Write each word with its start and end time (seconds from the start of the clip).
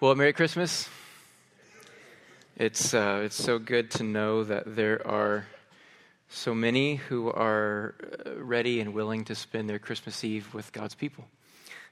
Well, 0.00 0.14
Merry 0.14 0.32
Christmas. 0.32 0.88
It's, 2.56 2.94
uh, 2.94 3.22
it's 3.24 3.34
so 3.34 3.58
good 3.58 3.90
to 3.92 4.04
know 4.04 4.44
that 4.44 4.76
there 4.76 5.04
are 5.04 5.48
so 6.28 6.54
many 6.54 6.94
who 6.94 7.32
are 7.32 7.96
uh, 8.24 8.40
ready 8.40 8.78
and 8.78 8.94
willing 8.94 9.24
to 9.24 9.34
spend 9.34 9.68
their 9.68 9.80
Christmas 9.80 10.22
Eve 10.22 10.54
with 10.54 10.72
God's 10.72 10.94
people. 10.94 11.24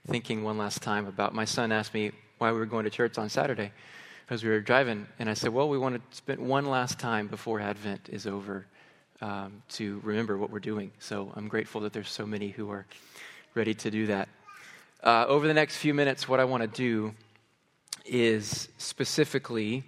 Thinking 0.07 0.45
one 0.45 0.57
last 0.57 0.83
time 0.83 1.09
about 1.09 1.35
my 1.35 1.45
son 1.45 1.73
asked 1.73 1.95
me 1.95 2.13
why 2.39 2.53
we 2.53 2.59
were 2.61 2.67
going 2.67 2.85
to 2.85 2.91
church 2.91 3.19
on 3.19 3.29
Saturday 3.29 3.73
as 4.31 4.45
we 4.45 4.51
were 4.51 4.61
driving. 4.61 5.09
And 5.19 5.29
I 5.29 5.35
said, 5.35 5.53
Well, 5.53 5.69
we 5.69 5.77
want 5.77 5.97
to 5.97 6.17
spend 6.17 6.39
one 6.39 6.67
last 6.67 7.01
time 7.01 7.27
before 7.27 7.59
Advent 7.59 8.09
is 8.09 8.25
over 8.25 8.67
um, 9.21 9.65
to 9.71 10.01
remember 10.05 10.39
what 10.39 10.51
we're 10.51 10.61
doing. 10.61 10.93
So 11.01 11.33
I'm 11.35 11.49
grateful 11.49 11.81
that 11.81 11.93
there's 11.93 12.13
so 12.13 12.25
many 12.25 12.51
who 12.51 12.71
are 12.71 12.87
ready 13.57 13.75
to 13.75 13.91
do 13.91 14.07
that. 14.07 14.29
Uh, 15.03 15.25
over 15.27 15.49
the 15.49 15.55
next 15.55 15.79
few 15.79 15.93
minutes, 15.93 16.29
what 16.29 16.39
I 16.39 16.45
want 16.45 16.63
to 16.63 16.69
do 16.69 17.13
is 18.09 18.69
specifically 18.79 19.85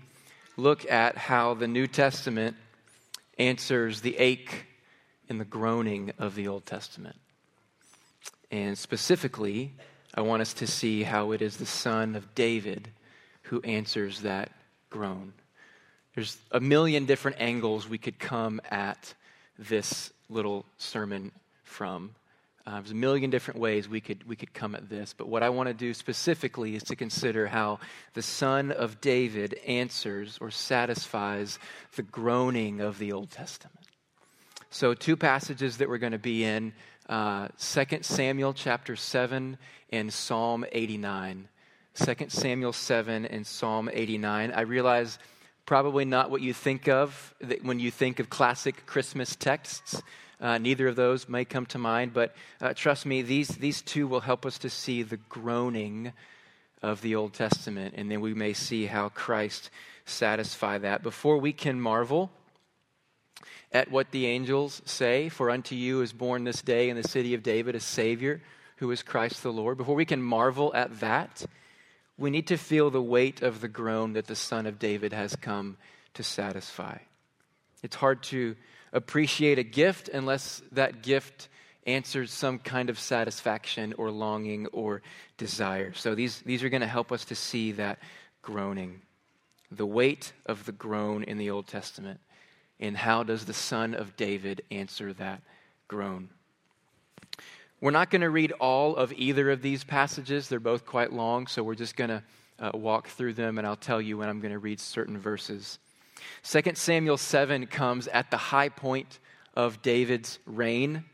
look 0.57 0.91
at 0.91 1.17
how 1.17 1.55
the 1.55 1.69
New 1.69 1.87
Testament 1.87 2.57
answers 3.39 4.01
the 4.01 4.17
ache 4.19 4.67
and 5.29 5.41
the 5.41 5.45
groaning 5.45 6.13
of 6.19 6.35
the 6.35 6.49
Old 6.49 6.67
Testament. 6.67 7.17
And 8.51 8.77
specifically, 8.77 9.73
I 10.15 10.23
want 10.23 10.43
us 10.43 10.55
to 10.55 10.67
see 10.67 11.03
how 11.03 11.33
it 11.33 11.43
is 11.43 11.57
the 11.57 11.67
son 11.67 12.17
of 12.17 12.35
David 12.35 12.91
who 13.43 13.61
answers 13.63 14.23
that 14.23 14.51
groan. 14.91 15.33
There's 16.15 16.39
a 16.51 16.61
million 16.61 17.07
different 17.07 17.37
angles 17.41 17.89
we 17.89 17.99
could 17.99 18.19
come 18.19 18.61
at 18.71 19.15
this 19.59 20.13
little 20.29 20.67
sermon 20.77 21.31
from. 21.63 22.15
Uh, 22.69 22.75
there's 22.81 22.91
a 22.91 22.95
million 22.95 23.31
different 23.31 23.59
ways 23.59 23.89
we 23.89 23.99
could, 23.99 24.29
we 24.29 24.37
could 24.37 24.53
come 24.53 24.75
at 24.75 24.91
this, 24.91 25.15
but 25.17 25.27
what 25.27 25.43
I 25.43 25.49
want 25.49 25.69
to 25.69 25.73
do 25.73 25.95
specifically 25.95 26.75
is 26.75 26.83
to 26.83 26.97
consider 26.97 27.47
how 27.47 27.79
the 28.13 28.21
Son 28.21 28.73
of 28.73 29.01
David 29.01 29.55
answers 29.67 30.37
or 30.39 30.51
satisfies 30.51 31.59
the 31.97 32.03
groaning 32.03 32.83
of 32.83 32.99
the 32.99 33.13
Old 33.13 33.31
Testament. 33.31 33.87
So, 34.69 34.93
two 34.93 35.17
passages 35.17 35.79
that 35.79 35.89
we're 35.89 35.97
going 35.97 36.13
to 36.13 36.19
be 36.19 36.45
in 36.45 36.75
uh, 37.09 37.49
2 37.59 38.01
Samuel 38.03 38.53
chapter 38.53 38.97
7 38.97 39.57
and 39.91 40.13
Psalm 40.13 40.67
89. 40.71 41.49
2 41.95 42.15
Samuel 42.29 42.75
7 42.75 43.25
and 43.25 43.47
Psalm 43.47 43.89
89. 43.91 44.53
I 44.53 44.61
realize 44.61 45.19
probably 45.65 46.05
not 46.05 46.31
what 46.31 46.43
you 46.43 46.53
think 46.53 46.87
of 46.87 47.35
when 47.63 47.81
you 47.81 47.91
think 47.91 48.21
of 48.21 48.29
classic 48.29 48.85
Christmas 48.85 49.35
texts. 49.37 50.03
Uh, 50.41 50.59
neither 50.59 50.87
of 50.87 50.97
those 50.97 51.29
may 51.29 51.45
come 51.45 51.67
to 51.67 51.79
mind, 51.79 52.13
but 52.13 52.35
uh, 52.61 52.73
trust 52.73 53.05
me, 53.05 53.23
these, 53.23 53.49
these 53.49 53.83
two 53.83 54.07
will 54.07 54.21
help 54.21 54.47
us 54.47 54.59
to 54.59 54.71
see 54.71 55.03
the 55.03 55.17
groaning 55.17 56.13
of 56.83 57.01
the 57.03 57.17
Old 57.17 57.35
Testament, 57.35 57.95
and 57.97 58.11
then 58.11 58.21
we 58.21 58.35
may 58.35 58.53
see 58.53 58.87
how 58.87 59.09
Christ 59.09 59.71
satisfy 60.05 60.79
that. 60.79 61.03
Before 61.03 61.39
we 61.39 61.53
can 61.53 61.81
marvel 61.81 62.31
at 63.73 63.91
what 63.91 64.13
the 64.13 64.27
angels 64.27 64.81
say, 64.85 65.29
for 65.29 65.51
unto 65.51 65.75
you 65.75 66.03
is 66.03 66.13
born 66.13 66.45
this 66.45 66.63
day 66.63 66.89
in 66.89 66.97
the 66.97 67.09
city 67.09 67.35
of 67.35 67.43
David 67.43 67.75
a 67.75 67.81
Savior 67.81 68.41
who 68.77 68.91
is 68.93 69.03
Christ 69.03 69.43
the 69.43 69.53
Lord, 69.53 69.77
before 69.77 69.97
we 69.97 70.05
can 70.05 70.23
marvel 70.23 70.73
at 70.73 71.01
that, 71.01 71.45
we 72.17 72.31
need 72.31 72.47
to 72.47 72.57
feel 72.57 72.91
the 72.91 73.03
weight 73.03 73.43
of 73.43 73.61
the 73.61 73.69
groan 73.69 74.13
that 74.13 74.27
the 74.27 74.37
Son 74.37 74.67
of 74.67 74.79
David 74.79 75.13
has 75.13 75.35
come 75.35 75.77
to 76.15 76.23
satisfy. 76.23 76.99
It's 77.83 77.97
hard 77.97 78.23
to 78.25 78.57
appreciate 78.93 79.59
a 79.59 79.63
gift 79.63 80.09
unless 80.09 80.63
that 80.73 81.03
gift 81.03 81.49
answers 81.87 82.31
some 82.31 82.59
kind 82.59 82.91
of 82.91 82.99
satisfaction 82.99 83.95
or 83.97 84.11
longing 84.11 84.67
or 84.69 85.03
desire. 85.39 85.93
So 85.95 86.15
these, 86.15 86.41
these 86.43 86.63
are 86.63 86.69
going 86.69 86.83
to 86.83 86.87
help 86.87 87.11
us 87.11 87.25
to 87.27 87.35
see 87.35 87.73
that 87.73 87.99
groaning, 88.43 89.01
the 89.71 89.87
weight 89.87 90.33
of 90.47 90.67
the 90.67 90.73
groan 90.73 91.23
in 91.23 91.39
the 91.39 91.51
Old 91.51 91.67
Testament. 91.67 92.21
And 92.79 92.97
how 92.97 93.23
does 93.23 93.45
the 93.45 93.55
Son 93.55 93.95
of 93.95 94.17
David 94.17 94.63
answer 94.71 95.13
that 95.15 95.43
groan? 95.89 96.29
We're 97.81 97.91
not 97.91 98.11
going 98.11 98.23
to 98.23 98.31
read 98.31 98.53
all 98.53 98.97
of 98.97 99.13
either 99.13 99.51
of 99.51 99.63
these 99.63 99.85
passages. 99.85 100.49
They're 100.49 100.61
both 100.61 100.85
quite 100.85 101.13
long, 101.13 101.47
so 101.47 101.63
we're 101.63 101.75
just 101.75 101.97
going 101.97 102.11
to 102.11 102.23
uh, 102.59 102.71
walk 102.75 103.09
through 103.09 103.35
them, 103.35 103.57
and 103.57 103.67
I'll 103.67 103.77
tell 103.77 104.01
you 104.01 104.19
when 104.19 104.29
I'm 104.29 104.41
going 104.41 104.53
to 104.53 104.59
read 104.59 104.81
certain 104.81 105.17
verses. 105.17 105.79
2 106.43 106.61
Samuel 106.75 107.17
7 107.17 107.67
comes 107.67 108.09
at 108.09 108.31
the 108.31 108.37
high 108.37 108.69
point 108.69 109.19
of 109.55 109.83
David's 109.83 110.39
reign. 110.47 111.05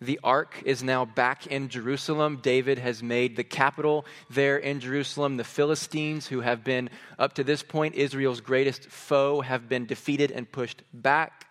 The 0.00 0.20
ark 0.22 0.62
is 0.64 0.82
now 0.82 1.04
back 1.04 1.46
in 1.46 1.68
Jerusalem. 1.68 2.40
David 2.42 2.78
has 2.78 3.02
made 3.02 3.36
the 3.36 3.44
capital 3.44 4.04
there 4.28 4.58
in 4.58 4.80
Jerusalem. 4.80 5.36
The 5.36 5.44
Philistines, 5.44 6.26
who 6.26 6.40
have 6.40 6.64
been, 6.64 6.90
up 7.18 7.34
to 7.34 7.44
this 7.44 7.62
point, 7.62 7.94
Israel's 7.94 8.40
greatest 8.40 8.86
foe, 8.86 9.40
have 9.40 9.68
been 9.68 9.86
defeated 9.86 10.30
and 10.30 10.50
pushed 10.50 10.82
back. 10.92 11.46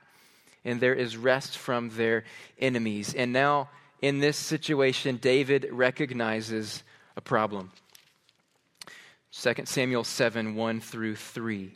And 0.66 0.80
there 0.80 0.94
is 0.94 1.18
rest 1.18 1.58
from 1.58 1.90
their 1.92 2.26
enemies. 2.60 3.14
And 3.14 3.34
now, 3.34 3.70
in 4.02 4.20
this 4.20 4.38
situation, 4.38 5.18
David 5.18 5.68
recognizes 5.72 6.84
a 7.16 7.22
problem. 7.22 7.72
2 9.32 9.54
Samuel 9.66 10.04
7 10.04 10.56
1 10.56 10.80
through 10.80 11.16
3. 11.16 11.72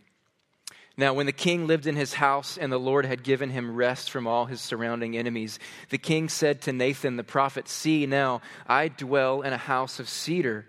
Now, 1.00 1.14
when 1.14 1.28
the 1.28 1.32
king 1.32 1.68
lived 1.68 1.86
in 1.86 1.96
his 1.96 2.16
house 2.16 2.58
and 2.58 2.72
the 2.72 2.80
Lord 2.80 3.06
had 3.06 3.24
given 3.24 3.52
him 3.52 3.76
rest 3.76 4.10
from 4.10 4.26
all 4.26 4.48
his 4.48 4.60
surrounding 4.60 5.16
enemies, 5.16 5.60
the 5.90 6.00
king 6.00 6.28
said 6.28 6.62
to 6.64 6.74
Nathan 6.74 7.18
the 7.18 7.24
prophet, 7.24 7.68
See, 7.68 8.08
now 8.08 8.42
I 8.66 8.88
dwell 8.88 9.44
in 9.44 9.54
a 9.54 9.58
house 9.58 10.00
of 10.00 10.10
cedar, 10.10 10.66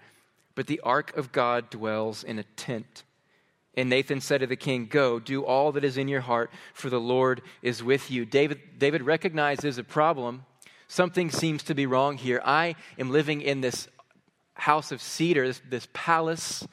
but 0.54 0.66
the 0.66 0.80
ark 0.80 1.16
of 1.16 1.32
God 1.32 1.70
dwells 1.70 2.24
in 2.24 2.38
a 2.38 2.42
tent. 2.42 3.04
And 3.74 3.88
Nathan 3.88 4.20
said 4.20 4.40
to 4.40 4.46
the 4.46 4.56
king, 4.56 4.86
Go, 4.86 5.18
do 5.18 5.44
all 5.44 5.72
that 5.72 5.84
is 5.84 5.96
in 5.96 6.08
your 6.08 6.20
heart, 6.20 6.50
for 6.74 6.90
the 6.90 7.00
Lord 7.00 7.40
is 7.62 7.82
with 7.82 8.10
you. 8.10 8.26
David, 8.26 8.60
David 8.78 9.02
recognizes 9.02 9.78
a 9.78 9.84
problem. 9.84 10.44
Something 10.88 11.30
seems 11.30 11.62
to 11.64 11.74
be 11.74 11.86
wrong 11.86 12.18
here. 12.18 12.42
I 12.44 12.74
am 12.98 13.10
living 13.10 13.40
in 13.40 13.62
this 13.62 13.88
house 14.54 14.92
of 14.92 15.00
cedar, 15.00 15.46
this, 15.46 15.62
this 15.70 15.88
palace 15.94 16.66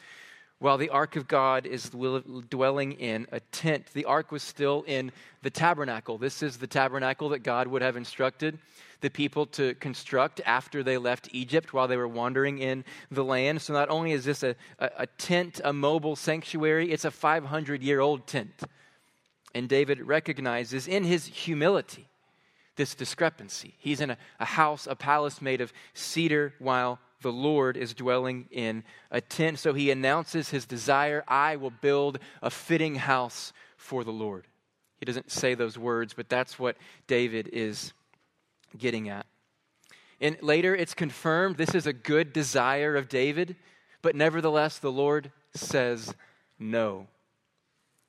while 0.66 0.80
the 0.80 0.90
ark 0.90 1.16
of 1.16 1.28
God 1.28 1.68
is 1.68 1.92
dwelling 2.50 2.94
in 2.94 3.28
a 3.32 3.40
tent. 3.40 3.86
The 3.94 4.06
ark 4.06 4.32
was 4.32 4.42
still 4.42 4.84
in 4.88 5.12
the 5.44 5.52
tabernacle. 5.52 6.18
This 6.18 6.42
is 6.42 6.58
the 6.58 6.66
tabernacle 6.66 7.30
that 7.30 7.44
God 7.44 7.68
would 7.68 7.84
have 7.84 7.96
instructed 7.96 8.58
the 9.02 9.12
people 9.12 9.46
to 9.46 9.76
construct 9.76 10.42
after 10.44 10.82
they 10.82 10.98
left 10.98 11.30
Egypt 11.34 11.72
while 11.72 11.88
they 11.88 11.98
were 11.98 12.08
wandering 12.08 12.58
in 12.58 12.84
the 13.12 13.24
land. 13.24 13.62
So 13.62 13.74
not 13.74 13.90
only 13.90 14.12
is 14.12 14.26
this 14.26 14.42
a, 14.42 14.56
a, 14.80 14.90
a 14.98 15.06
tent, 15.06 15.62
a 15.64 15.72
mobile 15.72 16.16
sanctuary, 16.16 16.92
it's 16.92 17.06
a 17.06 17.12
500 17.12 17.84
year 17.84 18.00
old 18.00 18.26
tent. 18.26 18.64
And 19.54 19.70
David 19.70 20.02
recognizes 20.02 20.88
in 20.88 21.04
his 21.04 21.28
humility 21.28 22.08
this 22.76 22.96
discrepancy. 22.96 23.76
He's 23.78 24.02
in 24.02 24.10
a, 24.10 24.18
a 24.40 24.46
house, 24.46 24.88
a 24.88 24.96
palace 24.96 25.44
made 25.44 25.62
of 25.62 25.72
cedar, 25.94 26.56
while 26.58 26.98
the 27.26 27.32
Lord 27.32 27.76
is 27.76 27.96
dwelling 27.96 28.46
in 28.52 28.84
a 29.10 29.20
tent. 29.20 29.58
So 29.58 29.74
he 29.74 29.90
announces 29.90 30.52
his 30.52 30.68
desire 30.68 31.24
I 31.28 31.56
will 31.56 31.72
build 31.72 32.20
a 32.44 32.52
fitting 32.52 32.94
house 32.94 33.52
for 33.78 34.04
the 34.04 34.12
Lord. 34.12 34.46
He 35.00 35.08
doesn't 35.08 35.32
say 35.32 35.56
those 35.56 35.76
words, 35.76 36.14
but 36.14 36.30
that's 36.30 36.60
what 36.60 36.78
David 37.08 37.50
is 37.52 37.94
getting 38.78 39.10
at. 39.10 39.26
And 40.22 40.38
later 40.44 40.76
it's 40.76 40.94
confirmed 40.94 41.58
this 41.58 41.74
is 41.74 41.88
a 41.88 41.94
good 41.94 42.32
desire 42.32 42.96
of 42.96 43.10
David, 43.10 43.56
but 44.04 44.16
nevertheless 44.16 44.78
the 44.78 44.92
Lord 44.92 45.32
says 45.56 46.14
no. 46.60 47.08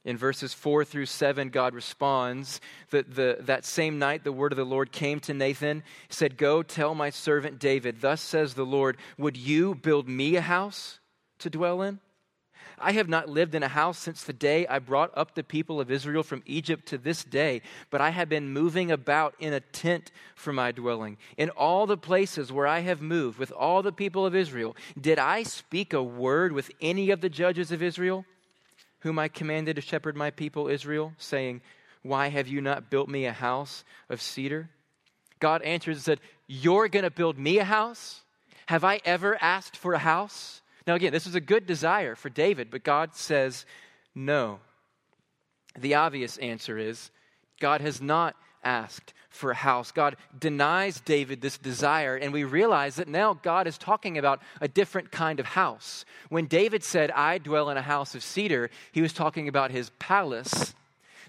In 0.06 0.16
verses 0.16 0.54
4 0.54 0.84
through 0.84 1.06
7, 1.06 1.48
God 1.48 1.74
responds 1.74 2.60
that 2.90 3.16
the, 3.16 3.38
that 3.40 3.64
same 3.64 3.98
night 3.98 4.22
the 4.22 4.30
word 4.30 4.52
of 4.52 4.56
the 4.56 4.64
Lord 4.64 4.92
came 4.92 5.18
to 5.20 5.34
Nathan, 5.34 5.82
said, 6.08 6.38
Go 6.38 6.62
tell 6.62 6.94
my 6.94 7.10
servant 7.10 7.58
David, 7.58 8.00
Thus 8.00 8.20
says 8.20 8.54
the 8.54 8.64
Lord, 8.64 8.98
Would 9.18 9.36
you 9.36 9.74
build 9.74 10.08
me 10.08 10.36
a 10.36 10.40
house 10.40 11.00
to 11.40 11.50
dwell 11.50 11.82
in? 11.82 11.98
I 12.78 12.92
have 12.92 13.08
not 13.08 13.28
lived 13.28 13.56
in 13.56 13.64
a 13.64 13.68
house 13.68 13.98
since 13.98 14.22
the 14.22 14.32
day 14.32 14.64
I 14.68 14.78
brought 14.78 15.10
up 15.16 15.34
the 15.34 15.42
people 15.42 15.80
of 15.80 15.90
Israel 15.90 16.22
from 16.22 16.44
Egypt 16.46 16.86
to 16.86 16.98
this 16.98 17.24
day, 17.24 17.62
but 17.90 18.00
I 18.00 18.10
have 18.10 18.28
been 18.28 18.52
moving 18.52 18.92
about 18.92 19.34
in 19.40 19.54
a 19.54 19.60
tent 19.60 20.12
for 20.36 20.52
my 20.52 20.70
dwelling. 20.70 21.16
In 21.36 21.50
all 21.50 21.86
the 21.86 21.96
places 21.96 22.52
where 22.52 22.66
I 22.68 22.80
have 22.80 23.02
moved 23.02 23.40
with 23.40 23.50
all 23.50 23.82
the 23.82 23.92
people 23.92 24.24
of 24.24 24.36
Israel, 24.36 24.76
did 25.00 25.18
I 25.18 25.42
speak 25.42 25.92
a 25.92 26.02
word 26.02 26.52
with 26.52 26.70
any 26.80 27.10
of 27.10 27.22
the 27.22 27.30
judges 27.30 27.72
of 27.72 27.82
Israel? 27.82 28.24
Whom 29.06 29.20
I 29.20 29.28
commanded 29.28 29.76
to 29.76 29.82
shepherd 29.82 30.16
my 30.16 30.32
people 30.32 30.66
Israel, 30.66 31.12
saying, 31.16 31.60
Why 32.02 32.26
have 32.26 32.48
you 32.48 32.60
not 32.60 32.90
built 32.90 33.08
me 33.08 33.24
a 33.24 33.32
house 33.32 33.84
of 34.08 34.20
cedar? 34.20 34.68
God 35.38 35.62
answered 35.62 35.92
and 35.92 36.00
said, 36.00 36.20
You're 36.48 36.88
going 36.88 37.04
to 37.04 37.10
build 37.10 37.38
me 37.38 37.58
a 37.58 37.64
house? 37.64 38.22
Have 38.66 38.82
I 38.82 39.00
ever 39.04 39.40
asked 39.40 39.76
for 39.76 39.94
a 39.94 39.98
house? 39.98 40.60
Now, 40.88 40.96
again, 40.96 41.12
this 41.12 41.24
was 41.24 41.36
a 41.36 41.40
good 41.40 41.66
desire 41.66 42.16
for 42.16 42.28
David, 42.28 42.68
but 42.68 42.82
God 42.82 43.14
says 43.14 43.64
no. 44.12 44.58
The 45.78 45.94
obvious 45.94 46.36
answer 46.38 46.76
is 46.76 47.12
God 47.60 47.82
has 47.82 48.02
not 48.02 48.34
asked 48.66 49.14
for 49.30 49.52
a 49.52 49.54
house. 49.54 49.92
God 49.92 50.16
denies 50.38 51.00
David 51.00 51.40
this 51.40 51.56
desire, 51.56 52.16
and 52.16 52.32
we 52.32 52.44
realize 52.44 52.96
that 52.96 53.08
now 53.08 53.34
God 53.34 53.66
is 53.66 53.78
talking 53.78 54.18
about 54.18 54.42
a 54.60 54.68
different 54.68 55.10
kind 55.12 55.38
of 55.38 55.46
house. 55.46 56.04
When 56.28 56.46
David 56.46 56.82
said, 56.82 57.10
I 57.12 57.38
dwell 57.38 57.70
in 57.70 57.76
a 57.76 57.82
house 57.82 58.14
of 58.14 58.22
cedar, 58.22 58.70
he 58.92 59.02
was 59.02 59.12
talking 59.12 59.46
about 59.46 59.70
his 59.70 59.90
palace. 59.98 60.74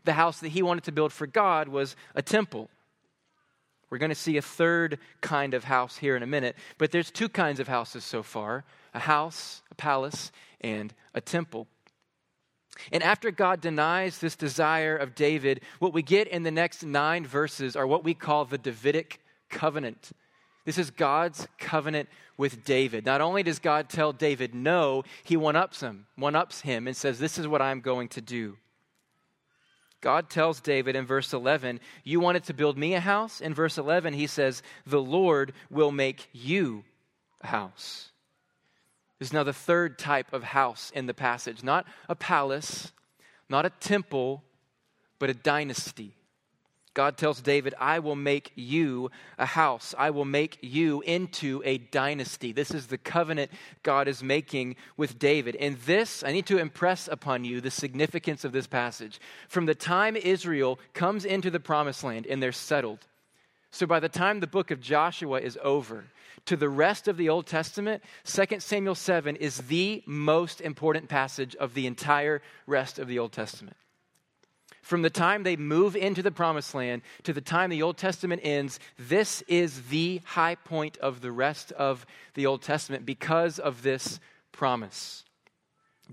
The 0.03 0.13
house 0.13 0.39
that 0.39 0.49
he 0.49 0.63
wanted 0.63 0.85
to 0.85 0.91
build 0.91 1.13
for 1.13 1.27
God 1.27 1.67
was 1.67 1.95
a 2.15 2.21
temple. 2.21 2.69
We're 3.89 3.99
going 3.99 4.09
to 4.09 4.15
see 4.15 4.37
a 4.37 4.41
third 4.41 4.99
kind 5.21 5.53
of 5.53 5.63
house 5.63 5.97
here 5.97 6.17
in 6.17 6.23
a 6.23 6.27
minute, 6.27 6.55
but 6.77 6.91
there's 6.91 7.11
two 7.11 7.29
kinds 7.29 7.59
of 7.59 7.67
houses 7.67 8.03
so 8.03 8.23
far 8.23 8.65
a 8.93 8.99
house, 8.99 9.61
a 9.69 9.75
palace, 9.75 10.31
and 10.61 10.93
a 11.13 11.21
temple. 11.21 11.67
And 12.91 13.03
after 13.03 13.31
God 13.31 13.61
denies 13.61 14.19
this 14.19 14.35
desire 14.35 14.95
of 14.95 15.15
David, 15.15 15.61
what 15.79 15.93
we 15.93 16.01
get 16.01 16.27
in 16.27 16.43
the 16.43 16.51
next 16.51 16.83
nine 16.83 17.25
verses 17.25 17.75
are 17.75 17.87
what 17.87 18.03
we 18.03 18.13
call 18.13 18.45
the 18.45 18.57
Davidic 18.57 19.19
covenant. 19.49 20.11
This 20.65 20.77
is 20.77 20.91
God's 20.91 21.47
covenant 21.57 22.09
with 22.37 22.65
David. 22.65 23.05
Not 23.05 23.21
only 23.21 23.41
does 23.41 23.59
God 23.59 23.89
tell 23.89 24.11
David 24.11 24.53
no, 24.53 25.03
he 25.23 25.37
one 25.37 25.55
ups 25.55 25.79
him, 25.79 26.07
one 26.15 26.35
ups 26.35 26.61
him 26.61 26.87
and 26.87 26.95
says, 26.95 27.19
This 27.19 27.37
is 27.37 27.47
what 27.47 27.61
I'm 27.61 27.81
going 27.81 28.09
to 28.09 28.21
do. 28.21 28.57
God 30.01 30.29
tells 30.29 30.61
David 30.61 30.95
in 30.95 31.05
verse 31.05 31.33
11, 31.33 31.79
You 32.03 32.19
wanted 32.19 32.43
to 32.45 32.53
build 32.53 32.77
me 32.77 32.93
a 32.93 32.99
house? 32.99 33.41
In 33.41 33.53
verse 33.53 33.77
11, 33.77 34.13
he 34.13 34.27
says, 34.27 34.61
The 34.85 35.01
Lord 35.01 35.53
will 35.69 35.91
make 35.91 36.29
you 36.33 36.83
a 37.41 37.47
house. 37.47 38.11
This 39.19 39.29
is 39.29 39.33
now 39.33 39.43
the 39.43 39.53
third 39.53 39.97
type 39.97 40.31
of 40.33 40.43
house 40.43 40.91
in 40.93 41.07
the 41.07 41.13
passage. 41.13 41.63
Not 41.63 41.85
a 42.07 42.15
palace, 42.15 42.91
not 43.49 43.65
a 43.65 43.71
temple, 43.71 44.43
but 45.19 45.29
a 45.29 45.33
dynasty. 45.33 46.13
God 46.93 47.15
tells 47.15 47.41
David, 47.41 47.75
I 47.79 47.99
will 47.99 48.15
make 48.15 48.51
you 48.55 49.11
a 49.37 49.45
house. 49.45 49.93
I 49.99 50.09
will 50.09 50.25
make 50.25 50.57
you 50.61 51.01
into 51.01 51.61
a 51.63 51.77
dynasty. 51.77 52.51
This 52.51 52.71
is 52.71 52.87
the 52.87 52.97
covenant 52.97 53.51
God 53.83 54.07
is 54.07 54.23
making 54.23 54.77
with 54.97 55.19
David. 55.19 55.55
And 55.57 55.77
this, 55.81 56.23
I 56.23 56.31
need 56.31 56.47
to 56.47 56.57
impress 56.57 57.07
upon 57.07 57.45
you 57.45 57.61
the 57.61 57.69
significance 57.69 58.43
of 58.43 58.51
this 58.51 58.65
passage. 58.65 59.19
From 59.47 59.67
the 59.67 59.75
time 59.75 60.15
Israel 60.15 60.79
comes 60.95 61.23
into 61.23 61.51
the 61.51 61.59
promised 61.59 62.03
land 62.03 62.25
and 62.25 62.41
they're 62.41 62.51
settled, 62.51 63.05
so 63.71 63.85
by 63.85 63.99
the 63.99 64.09
time 64.09 64.39
the 64.39 64.47
book 64.47 64.71
of 64.71 64.79
Joshua 64.79 65.41
is 65.41 65.57
over, 65.61 66.05
to 66.45 66.55
the 66.55 66.69
rest 66.69 67.07
of 67.07 67.17
the 67.17 67.29
Old 67.29 67.45
Testament, 67.45 68.01
2 68.23 68.59
Samuel 68.59 68.95
7 68.95 69.35
is 69.35 69.57
the 69.57 70.03
most 70.05 70.61
important 70.61 71.09
passage 71.09 71.55
of 71.55 71.73
the 71.73 71.87
entire 71.87 72.41
rest 72.65 72.99
of 72.99 73.07
the 73.07 73.19
Old 73.19 73.33
Testament. 73.33 73.75
From 74.81 75.01
the 75.01 75.09
time 75.09 75.43
they 75.43 75.57
move 75.57 75.97
into 75.97 76.23
the 76.23 76.31
promised 76.31 76.73
land 76.73 77.01
to 77.23 77.33
the 77.33 77.41
time 77.41 77.69
the 77.69 77.83
Old 77.83 77.97
Testament 77.97 78.41
ends, 78.45 78.79
this 78.97 79.41
is 79.49 79.89
the 79.89 80.21
high 80.23 80.55
point 80.55 80.95
of 80.97 81.19
the 81.19 81.31
rest 81.31 81.73
of 81.73 82.05
the 82.35 82.45
Old 82.45 82.61
Testament 82.61 83.05
because 83.05 83.59
of 83.59 83.81
this 83.81 84.21
promise. 84.53 85.25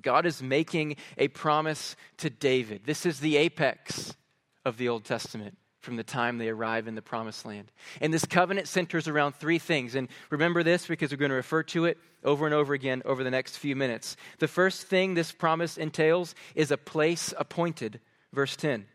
God 0.03 0.27
is 0.27 0.43
making 0.43 0.97
a 1.17 1.29
promise 1.29 1.95
to 2.17 2.29
David. 2.29 2.83
This 2.85 3.07
is 3.07 3.21
the 3.21 3.37
apex 3.37 4.17
of 4.65 4.77
the 4.77 4.89
Old 4.89 5.05
Testament 5.05 5.57
from 5.85 5.97
the 5.97 6.03
time 6.03 6.39
they 6.39 6.49
arrive 6.49 6.89
in 6.89 6.97
the 6.97 7.03
promised 7.03 7.47
land. 7.47 7.71
And 8.01 8.13
this 8.13 8.25
covenant 8.25 8.67
centers 8.67 9.07
around 9.07 9.37
three 9.37 9.59
things. 9.61 9.95
And 9.95 10.09
remember 10.31 10.63
this 10.65 10.87
because 10.87 11.13
we're 11.13 11.19
going 11.19 11.31
to 11.31 11.37
refer 11.37 11.63
to 11.63 11.85
it 11.85 11.99
over 12.25 12.47
and 12.47 12.55
over 12.55 12.75
again 12.75 13.03
over 13.05 13.23
the 13.23 13.31
next 13.31 13.59
few 13.59 13.77
minutes. 13.77 14.17
The 14.39 14.49
first 14.49 14.87
thing 14.89 15.15
this 15.15 15.31
promise 15.31 15.77
entails 15.77 16.35
is 16.57 16.71
a 16.73 16.77
place 16.77 17.33
appointed 17.39 18.01
Verse 18.35 18.57
10 18.57 18.87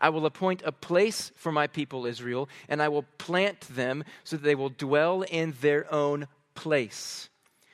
I 0.00 0.10
will 0.10 0.26
appoint 0.26 0.62
a 0.64 0.70
place 0.70 1.32
for 1.34 1.50
my 1.50 1.66
people 1.66 2.06
Israel, 2.06 2.48
and 2.68 2.80
I 2.80 2.88
will 2.88 3.04
plant 3.16 3.62
them 3.62 4.04
so 4.22 4.36
that 4.36 4.44
they 4.44 4.54
will 4.54 4.68
dwell 4.68 5.22
in 5.22 5.54
their 5.60 5.92
own 5.92 6.28
place. 6.54 7.28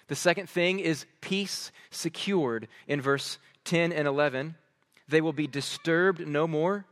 The 0.07 0.15
second 0.15 0.49
thing 0.49 0.81
is 0.81 1.05
peace 1.21 1.71
secured 1.91 2.69
in 2.87 3.03
verse 3.03 3.39
10 3.65 3.93
and 3.93 4.09
11. 4.09 4.55
They 5.07 5.21
will 5.21 5.35
be 5.35 5.47
disturbed 5.47 6.27
no 6.27 6.47
more. 6.47 6.87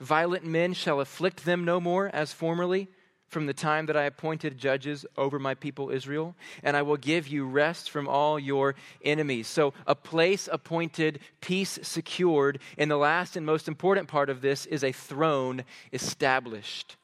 Violent 0.00 0.44
men 0.44 0.74
shall 0.74 1.00
afflict 1.00 1.44
them 1.44 1.64
no 1.64 1.80
more 1.80 2.10
as 2.12 2.32
formerly 2.32 2.88
from 3.28 3.46
the 3.46 3.54
time 3.54 3.86
that 3.86 3.96
I 3.96 4.04
appointed 4.04 4.58
judges 4.58 5.04
over 5.16 5.38
my 5.38 5.54
people 5.54 5.90
Israel, 5.90 6.36
and 6.62 6.76
I 6.76 6.82
will 6.82 6.96
give 6.96 7.26
you 7.26 7.46
rest 7.46 7.90
from 7.90 8.06
all 8.06 8.38
your 8.38 8.74
enemies. 9.04 9.48
So, 9.48 9.74
a 9.86 9.94
place 9.94 10.48
appointed, 10.50 11.20
peace 11.40 11.78
secured. 11.82 12.60
And 12.78 12.90
the 12.90 12.96
last 12.96 13.36
and 13.36 13.44
most 13.44 13.68
important 13.68 14.08
part 14.08 14.30
of 14.30 14.42
this 14.42 14.66
is 14.66 14.84
a 14.84 14.92
throne 14.92 15.64
established. 15.92 16.96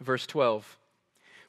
Verse 0.00 0.26
12. 0.26 0.78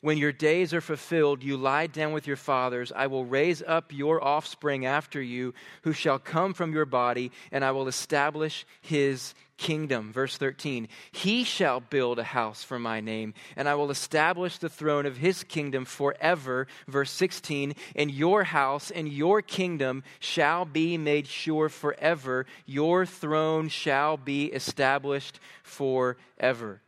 When 0.01 0.17
your 0.17 0.31
days 0.31 0.73
are 0.73 0.81
fulfilled, 0.81 1.43
you 1.43 1.57
lie 1.57 1.85
down 1.85 2.11
with 2.11 2.25
your 2.25 2.35
fathers. 2.35 2.91
I 2.95 3.05
will 3.05 3.23
raise 3.23 3.61
up 3.61 3.93
your 3.93 4.23
offspring 4.23 4.83
after 4.83 5.21
you, 5.21 5.53
who 5.83 5.93
shall 5.93 6.17
come 6.17 6.55
from 6.55 6.73
your 6.73 6.85
body, 6.85 7.31
and 7.51 7.63
I 7.63 7.69
will 7.71 7.87
establish 7.87 8.65
his 8.81 9.35
kingdom. 9.61 10.11
Verse 10.11 10.37
13 10.37 10.87
He 11.11 11.43
shall 11.43 11.79
build 11.79 12.17
a 12.17 12.23
house 12.23 12.63
for 12.63 12.79
my 12.79 12.99
name, 12.99 13.35
and 13.55 13.69
I 13.69 13.75
will 13.75 13.91
establish 13.91 14.57
the 14.57 14.69
throne 14.69 15.05
of 15.05 15.17
his 15.17 15.43
kingdom 15.43 15.85
forever. 15.85 16.65
Verse 16.87 17.11
16 17.11 17.75
And 17.95 18.09
your 18.09 18.43
house 18.43 18.89
and 18.89 19.07
your 19.07 19.43
kingdom 19.43 20.03
shall 20.19 20.65
be 20.65 20.97
made 20.97 21.27
sure 21.27 21.69
forever. 21.69 22.47
Your 22.65 23.05
throne 23.05 23.69
shall 23.69 24.17
be 24.17 24.45
established 24.45 25.39
forever 25.63 26.81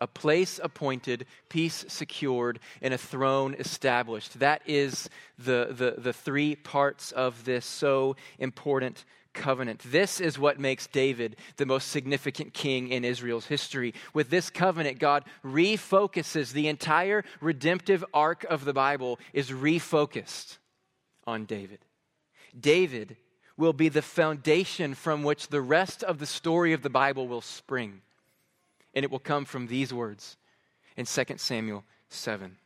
a 0.00 0.06
place 0.08 0.58
appointed, 0.60 1.26
peace 1.48 1.84
secured, 1.86 2.58
and 2.80 2.92
a 2.92 2.98
throne 2.98 3.54
established. 3.56 4.40
That 4.40 4.60
is 4.66 5.08
the, 5.38 5.68
the, 5.70 5.94
the 5.96 6.12
three 6.12 6.56
parts 6.56 7.12
of 7.12 7.44
this 7.44 7.64
so 7.64 8.16
important 8.40 9.04
covenant. 9.34 9.80
This 9.84 10.20
is 10.20 10.38
what 10.38 10.60
makes 10.60 10.86
David 10.86 11.36
the 11.56 11.66
most 11.66 11.88
significant 11.88 12.54
king 12.54 12.88
in 12.88 13.04
Israel's 13.04 13.46
history. 13.46 13.94
With 14.14 14.30
this 14.30 14.50
covenant, 14.50 14.98
God 14.98 15.24
refocuses 15.44 16.52
the 16.52 16.68
entire 16.68 17.24
redemptive 17.40 18.04
arc 18.12 18.44
of 18.44 18.64
the 18.64 18.72
Bible 18.72 19.18
is 19.32 19.50
refocused 19.50 20.58
on 21.26 21.44
David. 21.44 21.80
David 22.58 23.16
will 23.56 23.72
be 23.72 23.88
the 23.88 24.02
foundation 24.02 24.94
from 24.94 25.22
which 25.22 25.48
the 25.48 25.60
rest 25.60 26.02
of 26.02 26.18
the 26.18 26.26
story 26.26 26.72
of 26.72 26.82
the 26.82 26.90
Bible 26.90 27.28
will 27.28 27.40
spring 27.40 28.02
and 28.94 29.04
it 29.04 29.10
will 29.10 29.18
come 29.18 29.44
from 29.44 29.66
these 29.66 29.92
words 29.92 30.36
in 30.96 31.06
2 31.06 31.24
Samuel 31.36 31.84
7. 32.08 32.56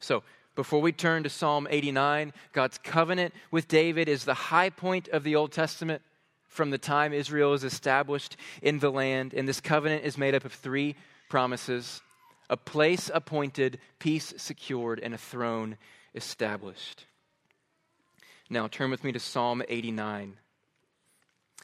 So, 0.00 0.22
before 0.56 0.80
we 0.80 0.90
turn 0.90 1.22
to 1.22 1.30
Psalm 1.30 1.68
89, 1.70 2.32
God's 2.52 2.78
covenant 2.78 3.34
with 3.50 3.68
David 3.68 4.08
is 4.08 4.24
the 4.24 4.34
high 4.34 4.70
point 4.70 5.08
of 5.08 5.22
the 5.22 5.36
Old 5.36 5.52
Testament 5.52 6.02
from 6.48 6.70
the 6.70 6.78
time 6.78 7.12
Israel 7.12 7.52
is 7.52 7.62
established 7.62 8.36
in 8.62 8.78
the 8.80 8.90
land. 8.90 9.34
And 9.34 9.46
this 9.46 9.60
covenant 9.60 10.04
is 10.04 10.18
made 10.18 10.34
up 10.34 10.44
of 10.44 10.52
three 10.52 10.96
promises 11.28 12.02
a 12.48 12.56
place 12.56 13.10
appointed, 13.12 13.80
peace 13.98 14.32
secured, 14.36 15.00
and 15.00 15.12
a 15.12 15.18
throne 15.18 15.76
established. 16.14 17.04
Now, 18.48 18.68
turn 18.68 18.90
with 18.90 19.02
me 19.02 19.10
to 19.10 19.18
Psalm 19.18 19.62
89 19.68 20.36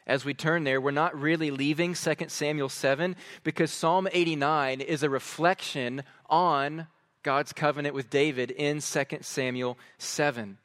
as 0.06 0.24
we 0.24 0.34
turn 0.34 0.64
there, 0.64 0.80
we're 0.80 0.90
not 0.90 1.18
really 1.18 1.50
leaving 1.50 1.94
2 1.94 2.14
Samuel 2.26 2.68
7 2.68 3.14
because 3.44 3.70
Psalm 3.70 4.08
89 4.10 4.80
is 4.80 5.02
a 5.02 5.10
reflection 5.10 6.02
on 6.28 6.88
God's 7.22 7.52
covenant 7.52 7.94
with 7.94 8.10
David 8.10 8.50
in 8.50 8.80
2 8.80 9.04
Samuel 9.20 9.78
7. 9.98 10.58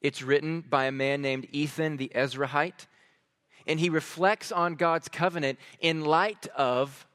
It's 0.00 0.22
written 0.22 0.62
by 0.62 0.84
a 0.84 0.92
man 0.92 1.22
named 1.22 1.46
Ethan 1.52 1.96
the 1.96 2.12
Ezrahite, 2.14 2.86
and 3.66 3.80
he 3.80 3.90
reflects 3.90 4.52
on 4.52 4.74
God's 4.74 5.08
covenant 5.08 5.58
in 5.80 6.04
light 6.04 6.46
of 6.56 7.06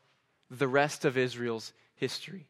the 0.49 0.67
rest 0.67 1.05
of 1.05 1.17
Israel's 1.17 1.73
history. 1.95 2.47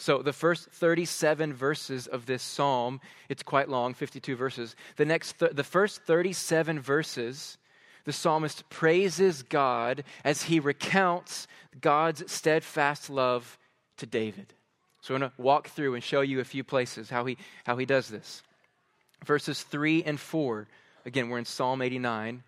So, 0.00 0.22
the 0.22 0.32
first 0.32 0.70
37 0.70 1.52
verses 1.52 2.06
of 2.06 2.26
this 2.26 2.42
psalm, 2.42 3.00
it's 3.28 3.42
quite 3.42 3.68
long, 3.68 3.94
52 3.94 4.36
verses. 4.36 4.76
The 4.96 5.04
next 5.04 5.40
th- 5.40 5.52
the 5.52 5.64
first 5.64 6.02
37 6.02 6.78
verses 6.78 7.58
the 8.04 8.12
psalmist 8.14 8.70
praises 8.70 9.42
God 9.42 10.02
as 10.24 10.44
he 10.44 10.60
recounts 10.60 11.46
God's 11.78 12.32
steadfast 12.32 13.10
love 13.10 13.58
to 13.98 14.06
David. 14.06 14.54
So 15.00 15.14
I'm 15.14 15.20
going 15.20 15.30
to 15.30 15.42
walk 15.42 15.68
through 15.68 15.94
and 15.94 16.02
show 16.02 16.20
you 16.20 16.40
a 16.40 16.44
few 16.44 16.64
places 16.64 17.10
how 17.10 17.24
he, 17.24 17.36
how 17.64 17.76
he 17.76 17.86
does 17.86 18.08
this. 18.08 18.42
Verses 19.24 19.62
3 19.62 20.02
and 20.04 20.18
4. 20.18 20.66
Again, 21.06 21.28
we're 21.28 21.38
in 21.38 21.44
Psalm 21.44 21.82
89. 21.82 22.42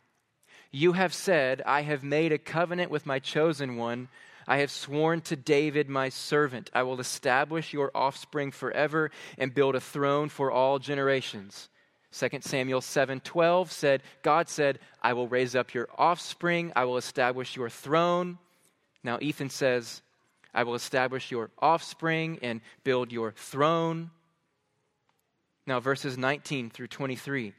You 0.70 0.92
have 0.92 1.14
said, 1.14 1.62
I 1.66 1.82
have 1.82 2.04
made 2.04 2.32
a 2.32 2.38
covenant 2.38 2.90
with 2.90 3.06
my 3.06 3.18
chosen 3.18 3.76
one. 3.76 4.08
I 4.46 4.58
have 4.58 4.70
sworn 4.70 5.20
to 5.22 5.36
David, 5.36 5.88
my 5.88 6.08
servant, 6.08 6.70
I 6.72 6.82
will 6.82 6.98
establish 6.98 7.72
your 7.72 7.90
offspring 7.94 8.50
forever 8.50 9.10
and 9.38 9.54
build 9.54 9.76
a 9.76 9.80
throne 9.80 10.28
for 10.28 10.50
all 10.50 10.78
generations. 10.78 11.68
2 12.12 12.40
Samuel 12.40 12.80
7:12 12.80 13.70
said, 13.70 14.02
God 14.22 14.48
said, 14.48 14.80
I 15.02 15.12
will 15.12 15.28
raise 15.28 15.54
up 15.54 15.72
your 15.72 15.88
offspring, 15.96 16.72
I 16.74 16.84
will 16.84 16.96
establish 16.96 17.54
your 17.54 17.70
throne. 17.70 18.38
Now, 19.04 19.18
Ethan 19.20 19.50
says, 19.50 20.02
I 20.54 20.64
will 20.64 20.74
establish 20.74 21.30
your 21.30 21.50
offspring 21.58 22.38
and 22.42 22.60
build 22.84 23.12
your 23.12 23.32
throne. 23.32 24.10
Now, 25.66 25.80
verses 25.80 26.18
19 26.18 26.70
through 26.70 26.88
23. 26.88 27.52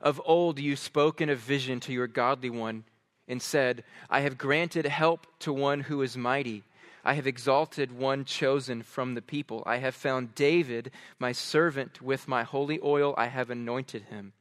Of 0.00 0.20
old 0.24 0.58
you 0.58 0.76
spoke 0.76 1.20
in 1.20 1.30
a 1.30 1.34
vision 1.34 1.80
to 1.80 1.92
your 1.92 2.06
godly 2.06 2.50
one 2.50 2.84
and 3.28 3.42
said, 3.42 3.84
I 4.08 4.20
have 4.20 4.38
granted 4.38 4.86
help 4.86 5.26
to 5.40 5.52
one 5.52 5.80
who 5.80 6.02
is 6.02 6.16
mighty. 6.16 6.64
I 7.04 7.14
have 7.14 7.26
exalted 7.26 7.92
one 7.92 8.24
chosen 8.24 8.82
from 8.82 9.14
the 9.14 9.22
people. 9.22 9.62
I 9.66 9.76
have 9.76 9.94
found 9.94 10.34
David, 10.34 10.90
my 11.18 11.32
servant, 11.32 12.02
with 12.02 12.26
my 12.26 12.42
holy 12.42 12.80
oil 12.82 13.14
I 13.16 13.26
have 13.26 13.50
anointed 13.50 14.04
him 14.04 14.32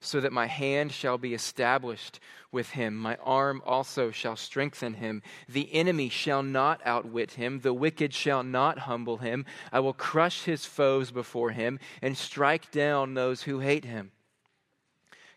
so 0.00 0.20
that 0.20 0.32
my 0.32 0.46
hand 0.46 0.92
shall 0.92 1.18
be 1.18 1.34
established 1.34 2.20
with 2.52 2.70
him. 2.70 2.96
My 2.96 3.16
arm 3.16 3.62
also 3.66 4.10
shall 4.10 4.36
strengthen 4.36 4.94
him. 4.94 5.22
The 5.48 5.72
enemy 5.74 6.08
shall 6.08 6.42
not 6.42 6.80
outwit 6.84 7.32
him. 7.32 7.60
The 7.60 7.74
wicked 7.74 8.14
shall 8.14 8.42
not 8.42 8.80
humble 8.80 9.18
him. 9.18 9.44
I 9.72 9.80
will 9.80 9.92
crush 9.92 10.44
his 10.44 10.64
foes 10.64 11.10
before 11.10 11.50
him 11.50 11.78
and 12.00 12.16
strike 12.16 12.70
down 12.70 13.14
those 13.14 13.42
who 13.42 13.58
hate 13.58 13.84
him. 13.84 14.12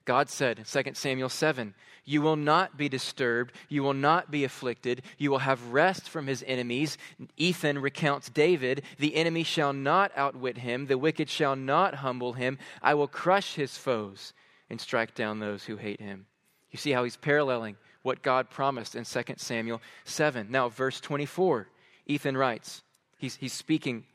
God 0.05 0.29
said 0.29 0.59
in 0.59 0.65
2 0.65 0.93
Samuel 0.93 1.29
7, 1.29 1.75
You 2.05 2.21
will 2.21 2.35
not 2.35 2.77
be 2.77 2.89
disturbed. 2.89 3.53
You 3.67 3.83
will 3.83 3.93
not 3.93 4.31
be 4.31 4.43
afflicted. 4.43 5.03
You 5.17 5.31
will 5.31 5.39
have 5.39 5.73
rest 5.73 6.09
from 6.09 6.27
his 6.27 6.43
enemies. 6.47 6.97
Ethan 7.37 7.79
recounts 7.79 8.29
David 8.29 8.83
The 8.97 9.15
enemy 9.15 9.43
shall 9.43 9.73
not 9.73 10.11
outwit 10.15 10.59
him. 10.59 10.87
The 10.87 10.97
wicked 10.97 11.29
shall 11.29 11.55
not 11.55 11.95
humble 11.95 12.33
him. 12.33 12.57
I 12.81 12.93
will 12.93 13.07
crush 13.07 13.55
his 13.55 13.77
foes 13.77 14.33
and 14.71 14.81
strike 14.81 15.13
down 15.13 15.39
those 15.39 15.65
who 15.65 15.75
hate 15.75 15.99
him. 15.99 16.25
You 16.71 16.79
see 16.79 16.91
how 16.91 17.03
he's 17.03 17.17
paralleling 17.17 17.75
what 18.01 18.23
God 18.23 18.49
promised 18.49 18.95
in 18.95 19.03
2 19.03 19.21
Samuel 19.35 19.81
7. 20.05 20.47
Now, 20.49 20.69
verse 20.69 20.99
24, 21.01 21.67
Ethan 22.07 22.37
writes, 22.37 22.81
he's, 23.17 23.35
he's 23.35 23.53
speaking 23.53 24.05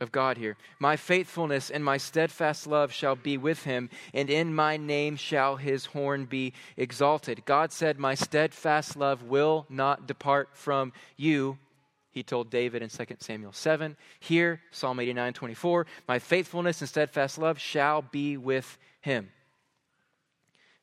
of 0.00 0.10
God 0.10 0.38
here. 0.38 0.56
My 0.78 0.96
faithfulness 0.96 1.70
and 1.70 1.84
my 1.84 1.98
steadfast 1.98 2.66
love 2.66 2.90
shall 2.90 3.16
be 3.16 3.36
with 3.36 3.64
him, 3.64 3.90
and 4.14 4.30
in 4.30 4.54
my 4.54 4.78
name 4.78 5.16
shall 5.16 5.56
his 5.56 5.86
horn 5.86 6.24
be 6.24 6.54
exalted. 6.76 7.44
God 7.44 7.70
said, 7.70 7.98
My 7.98 8.14
steadfast 8.14 8.96
love 8.96 9.24
will 9.24 9.66
not 9.68 10.06
depart 10.06 10.48
from 10.54 10.92
you. 11.16 11.58
He 12.10 12.22
told 12.22 12.50
David 12.50 12.80
in 12.82 12.88
2 12.88 13.04
Samuel 13.20 13.52
7. 13.52 13.96
Here, 14.20 14.62
Psalm 14.70 14.98
89 15.00 15.34
24, 15.34 15.86
My 16.08 16.18
faithfulness 16.18 16.80
and 16.80 16.88
steadfast 16.88 17.36
love 17.38 17.58
shall 17.58 18.00
be 18.00 18.38
with 18.38 18.78
him. 19.02 19.28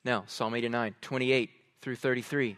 Now, 0.05 0.23
Psalm 0.27 0.53
89, 0.53 0.93
28 1.01 1.49
through 1.81 1.95
33. 1.95 2.57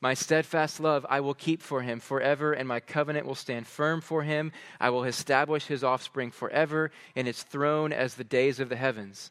My 0.00 0.14
steadfast 0.14 0.80
love 0.80 1.04
I 1.08 1.20
will 1.20 1.34
keep 1.34 1.60
for 1.60 1.82
him 1.82 2.00
forever, 2.00 2.54
and 2.54 2.66
my 2.66 2.80
covenant 2.80 3.26
will 3.26 3.34
stand 3.34 3.66
firm 3.66 4.00
for 4.00 4.22
him. 4.22 4.52
I 4.80 4.88
will 4.88 5.04
establish 5.04 5.66
his 5.66 5.84
offspring 5.84 6.30
forever, 6.30 6.90
and 7.14 7.26
his 7.26 7.42
throne 7.42 7.92
as 7.92 8.14
the 8.14 8.24
days 8.24 8.58
of 8.58 8.70
the 8.70 8.76
heavens. 8.76 9.30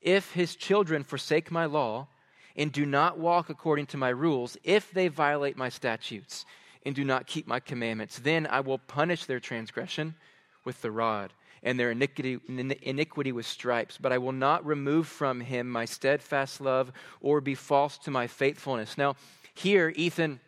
If 0.00 0.32
his 0.32 0.56
children 0.56 1.04
forsake 1.04 1.52
my 1.52 1.66
law, 1.66 2.08
and 2.56 2.72
do 2.72 2.84
not 2.84 3.18
walk 3.18 3.48
according 3.48 3.86
to 3.86 3.96
my 3.96 4.08
rules, 4.08 4.56
if 4.64 4.90
they 4.90 5.06
violate 5.06 5.56
my 5.56 5.68
statutes, 5.68 6.44
and 6.84 6.92
do 6.92 7.04
not 7.04 7.28
keep 7.28 7.46
my 7.46 7.60
commandments, 7.60 8.18
then 8.18 8.48
I 8.48 8.60
will 8.60 8.78
punish 8.78 9.26
their 9.26 9.40
transgression 9.40 10.16
with 10.64 10.82
the 10.82 10.90
rod 10.90 11.32
and 11.62 11.78
their 11.78 11.90
iniquity, 11.90 12.38
iniquity 12.82 13.32
with 13.32 13.46
stripes. 13.46 13.98
But 14.00 14.12
I 14.12 14.18
will 14.18 14.32
not 14.32 14.66
remove 14.66 15.06
from 15.06 15.40
him 15.40 15.68
my 15.68 15.84
steadfast 15.84 16.60
love 16.60 16.92
or 17.20 17.40
be 17.40 17.54
false 17.54 17.98
to 17.98 18.10
my 18.10 18.26
faithfulness. 18.26 18.98
Now, 18.98 19.16
here, 19.54 19.92
Ethan 19.94 20.40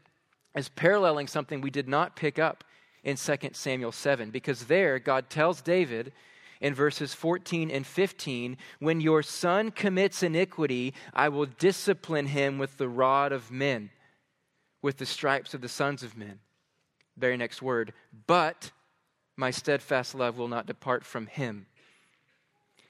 is 0.56 0.68
paralleling 0.68 1.26
something 1.26 1.60
we 1.60 1.70
did 1.70 1.88
not 1.88 2.16
pick 2.16 2.38
up 2.38 2.64
in 3.02 3.16
2 3.16 3.36
Samuel 3.52 3.92
7, 3.92 4.30
because 4.30 4.64
there, 4.64 4.98
God 4.98 5.28
tells 5.28 5.60
David 5.60 6.12
in 6.60 6.74
verses 6.74 7.12
14 7.12 7.70
and 7.70 7.86
15 7.86 8.56
When 8.78 9.00
your 9.00 9.22
son 9.22 9.70
commits 9.70 10.22
iniquity, 10.22 10.94
I 11.12 11.28
will 11.28 11.46
discipline 11.46 12.26
him 12.26 12.58
with 12.58 12.78
the 12.78 12.88
rod 12.88 13.32
of 13.32 13.50
men, 13.50 13.90
with 14.80 14.96
the 14.96 15.06
stripes 15.06 15.52
of 15.52 15.60
the 15.60 15.68
sons 15.68 16.02
of 16.02 16.16
men. 16.16 16.40
Very 17.16 17.36
next 17.36 17.60
word, 17.60 17.92
but 18.26 18.72
my 19.36 19.50
steadfast 19.50 20.14
love 20.14 20.38
will 20.38 20.48
not 20.48 20.66
depart 20.66 21.04
from 21.04 21.26
him. 21.26 21.66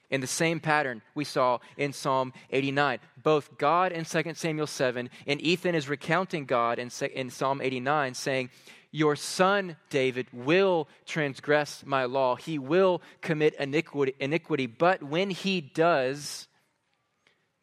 In 0.09 0.21
the 0.21 0.27
same 0.27 0.59
pattern 0.59 1.01
we 1.15 1.23
saw 1.23 1.59
in 1.77 1.91
Psalm 1.91 2.31
89, 2.51 2.99
both 3.21 3.57
God 3.57 3.91
in 3.91 4.05
2 4.05 4.33
Samuel 4.35 4.67
7, 4.67 5.09
and 5.25 5.41
Ethan 5.41 5.73
is 5.73 5.89
recounting 5.89 6.45
God 6.45 6.77
in, 6.77 6.91
in 7.13 7.29
Psalm 7.29 7.59
89, 7.59 8.13
saying, 8.13 8.49
Your 8.91 9.15
son, 9.15 9.77
David, 9.89 10.27
will 10.31 10.87
transgress 11.05 11.83
my 11.85 12.05
law. 12.05 12.35
He 12.35 12.59
will 12.59 13.01
commit 13.21 13.55
iniquity, 13.55 14.13
iniquity, 14.19 14.67
but 14.67 15.01
when 15.01 15.31
he 15.31 15.59
does, 15.59 16.47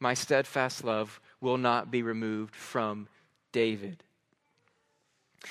my 0.00 0.14
steadfast 0.14 0.82
love 0.82 1.20
will 1.40 1.58
not 1.58 1.92
be 1.92 2.02
removed 2.02 2.56
from 2.56 3.08
David. 3.52 4.02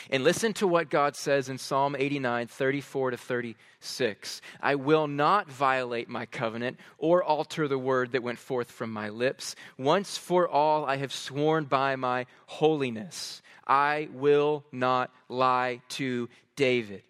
And 0.10 0.24
listen 0.24 0.53
to 0.53 0.67
what 0.67 0.89
God 0.89 1.15
says 1.15 1.50
in 1.50 1.57
Psalm 1.57 1.95
89, 1.98 2.48
34 2.48 3.12
to 3.12 3.17
36. 3.17 4.41
I 4.62 4.75
will 4.75 5.07
not 5.07 5.50
violate 5.50 6.10
my 6.10 6.25
covenant 6.25 6.79
or 6.98 7.24
alter 7.24 7.67
the 7.67 7.77
word 7.77 8.12
that 8.12 8.24
went 8.24 8.39
forth 8.39 8.71
from 8.71 8.91
my 8.91 9.10
lips. 9.10 9.55
Once 9.77 10.17
for 10.17 10.48
all, 10.48 10.86
I 10.86 10.98
have 10.98 11.13
sworn 11.13 11.65
by 11.65 11.95
my 11.95 12.25
holiness. 12.45 13.41
I 13.67 14.10
will 14.13 14.63
not 14.71 15.12
lie 15.29 15.81
to 15.89 16.29
David. 16.55 17.03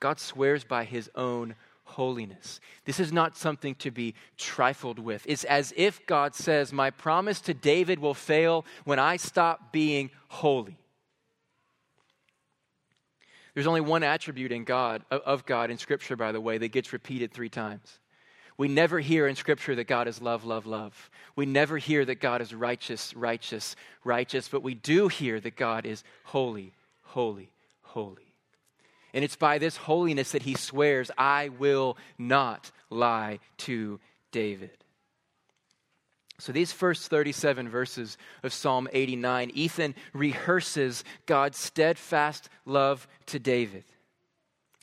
God 0.00 0.20
swears 0.20 0.64
by 0.64 0.84
his 0.84 1.10
own 1.14 1.54
holiness. 1.84 2.60
This 2.84 3.00
is 3.00 3.12
not 3.12 3.36
something 3.36 3.74
to 3.76 3.90
be 3.90 4.14
trifled 4.36 4.98
with. 4.98 5.24
It's 5.26 5.44
as 5.44 5.72
if 5.76 6.04
God 6.06 6.34
says, 6.34 6.72
My 6.72 6.90
promise 6.90 7.40
to 7.42 7.54
David 7.54 7.98
will 7.98 8.14
fail 8.14 8.64
when 8.84 8.98
I 8.98 9.16
stop 9.16 9.72
being 9.72 10.10
holy. 10.28 10.76
There's 13.54 13.66
only 13.68 13.80
one 13.80 14.02
attribute 14.02 14.52
in 14.52 14.64
God, 14.64 15.04
of 15.10 15.46
God 15.46 15.70
in 15.70 15.78
Scripture, 15.78 16.16
by 16.16 16.32
the 16.32 16.40
way, 16.40 16.58
that 16.58 16.72
gets 16.72 16.92
repeated 16.92 17.32
three 17.32 17.48
times. 17.48 18.00
We 18.56 18.68
never 18.68 19.00
hear 19.00 19.26
in 19.26 19.36
Scripture 19.36 19.74
that 19.76 19.88
God 19.88 20.06
is 20.06 20.20
love, 20.20 20.44
love, 20.44 20.66
love. 20.66 21.10
We 21.34 21.46
never 21.46 21.78
hear 21.78 22.04
that 22.04 22.20
God 22.20 22.40
is 22.40 22.54
righteous, 22.54 23.14
righteous, 23.14 23.74
righteous, 24.04 24.48
but 24.48 24.62
we 24.62 24.74
do 24.74 25.08
hear 25.08 25.40
that 25.40 25.56
God 25.56 25.86
is 25.86 26.04
holy, 26.24 26.72
holy, 27.02 27.50
holy. 27.82 28.34
And 29.12 29.24
it's 29.24 29.36
by 29.36 29.58
this 29.58 29.76
holiness 29.76 30.32
that 30.32 30.42
he 30.42 30.54
swears, 30.54 31.10
I 31.16 31.48
will 31.48 31.96
not 32.18 32.72
lie 32.90 33.38
to 33.58 34.00
David. 34.32 34.83
So, 36.38 36.50
these 36.52 36.72
first 36.72 37.08
37 37.10 37.68
verses 37.68 38.18
of 38.42 38.52
Psalm 38.52 38.88
89, 38.92 39.52
Ethan 39.54 39.94
rehearses 40.12 41.04
God's 41.26 41.58
steadfast 41.58 42.48
love 42.66 43.06
to 43.26 43.38
David, 43.38 43.84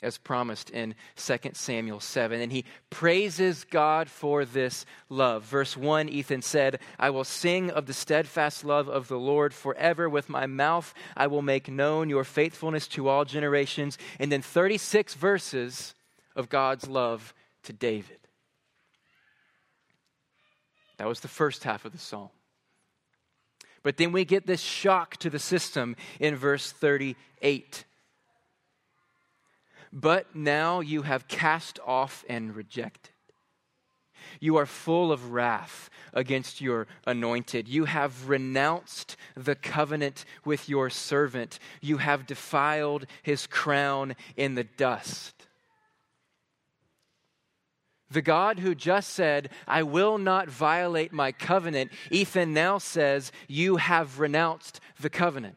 as 0.01 0.17
promised 0.17 0.69
in 0.69 0.95
2 1.17 1.37
Samuel 1.53 1.99
7. 1.99 2.39
And 2.39 2.53
he 2.53 2.63
praises 2.89 3.65
God 3.65 4.09
for 4.09 4.45
this 4.45 4.85
love. 5.09 5.43
Verse 5.43 5.75
1, 5.75 6.07
Ethan 6.07 6.41
said, 6.41 6.79
I 6.97 7.09
will 7.09 7.25
sing 7.25 7.69
of 7.69 7.85
the 7.85 7.93
steadfast 7.93 8.63
love 8.63 8.87
of 8.87 9.09
the 9.09 9.19
Lord 9.19 9.53
forever. 9.53 10.09
With 10.09 10.29
my 10.29 10.45
mouth, 10.45 10.93
I 11.17 11.27
will 11.27 11.41
make 11.41 11.69
known 11.69 12.09
your 12.09 12.23
faithfulness 12.23 12.87
to 12.89 13.09
all 13.09 13.25
generations. 13.25 13.97
And 14.19 14.31
then 14.31 14.41
36 14.41 15.15
verses 15.15 15.95
of 16.33 16.47
God's 16.47 16.87
love 16.87 17.33
to 17.63 17.73
David. 17.73 18.20
That 21.01 21.07
was 21.07 21.21
the 21.21 21.27
first 21.27 21.63
half 21.63 21.83
of 21.83 21.93
the 21.93 21.97
psalm. 21.97 22.29
But 23.81 23.97
then 23.97 24.11
we 24.11 24.23
get 24.23 24.45
this 24.45 24.61
shock 24.61 25.17
to 25.17 25.31
the 25.31 25.39
system 25.39 25.95
in 26.19 26.35
verse 26.35 26.71
38. 26.71 27.85
But 29.91 30.35
now 30.35 30.79
you 30.79 31.01
have 31.01 31.27
cast 31.27 31.79
off 31.87 32.23
and 32.29 32.55
rejected. 32.55 33.13
You 34.39 34.57
are 34.57 34.67
full 34.67 35.11
of 35.11 35.31
wrath 35.31 35.89
against 36.13 36.61
your 36.61 36.85
anointed. 37.07 37.67
You 37.67 37.85
have 37.85 38.29
renounced 38.29 39.17
the 39.35 39.55
covenant 39.55 40.23
with 40.45 40.69
your 40.69 40.91
servant. 40.91 41.57
You 41.81 41.97
have 41.97 42.27
defiled 42.27 43.07
his 43.23 43.47
crown 43.47 44.15
in 44.37 44.53
the 44.53 44.65
dust. 44.65 45.47
The 48.11 48.21
God 48.21 48.59
who 48.59 48.75
just 48.75 49.11
said, 49.11 49.49
I 49.67 49.83
will 49.83 50.17
not 50.17 50.49
violate 50.49 51.13
my 51.13 51.31
covenant, 51.31 51.91
Ethan 52.09 52.53
now 52.53 52.77
says, 52.77 53.31
You 53.47 53.77
have 53.77 54.19
renounced 54.19 54.81
the 54.99 55.09
covenant. 55.09 55.55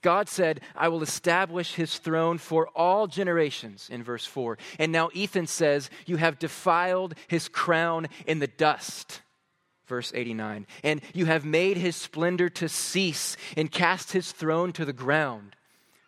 God 0.00 0.28
said, 0.28 0.60
I 0.76 0.88
will 0.88 1.02
establish 1.02 1.74
his 1.74 1.98
throne 1.98 2.38
for 2.38 2.68
all 2.68 3.08
generations, 3.08 3.88
in 3.90 4.04
verse 4.04 4.24
4. 4.24 4.56
And 4.78 4.92
now 4.92 5.10
Ethan 5.12 5.48
says, 5.48 5.90
You 6.06 6.16
have 6.16 6.38
defiled 6.38 7.14
his 7.26 7.48
crown 7.48 8.06
in 8.26 8.38
the 8.38 8.46
dust. 8.46 9.22
Verse 9.86 10.12
89. 10.14 10.66
And 10.84 11.00
you 11.12 11.26
have 11.26 11.44
made 11.44 11.76
his 11.76 11.96
splendor 11.96 12.48
to 12.50 12.68
cease 12.68 13.36
and 13.56 13.70
cast 13.70 14.12
his 14.12 14.30
throne 14.30 14.72
to 14.74 14.84
the 14.84 14.92
ground 14.92 15.56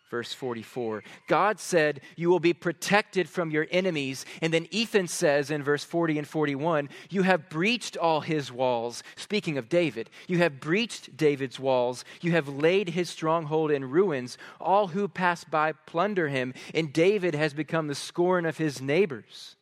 verse 0.09 0.33
44. 0.33 1.03
God 1.27 1.59
said, 1.59 2.01
You 2.15 2.29
will 2.29 2.39
be 2.39 2.53
protected 2.53 3.29
from 3.29 3.51
your 3.51 3.67
enemies. 3.71 4.25
And 4.41 4.53
then 4.53 4.67
Ethan 4.71 5.07
says 5.07 5.51
in 5.51 5.63
verse 5.63 5.83
40 5.83 6.19
and 6.19 6.27
41, 6.27 6.89
You 7.09 7.23
have 7.23 7.49
breached 7.49 7.97
all 7.97 8.21
his 8.21 8.51
walls. 8.51 9.03
Speaking 9.15 9.57
of 9.57 9.69
David, 9.69 10.09
you 10.27 10.37
have 10.39 10.59
breached 10.59 11.17
David's 11.17 11.59
walls. 11.59 12.05
You 12.21 12.31
have 12.31 12.47
laid 12.47 12.89
his 12.89 13.09
stronghold 13.09 13.71
in 13.71 13.89
ruins. 13.89 14.37
All 14.59 14.87
who 14.87 15.07
pass 15.07 15.43
by 15.43 15.73
plunder 15.73 16.27
him, 16.27 16.53
and 16.73 16.93
David 16.93 17.35
has 17.35 17.53
become 17.53 17.87
the 17.87 17.95
scorn 17.95 18.45
of 18.45 18.57
his 18.57 18.81
neighbors. 18.81 19.55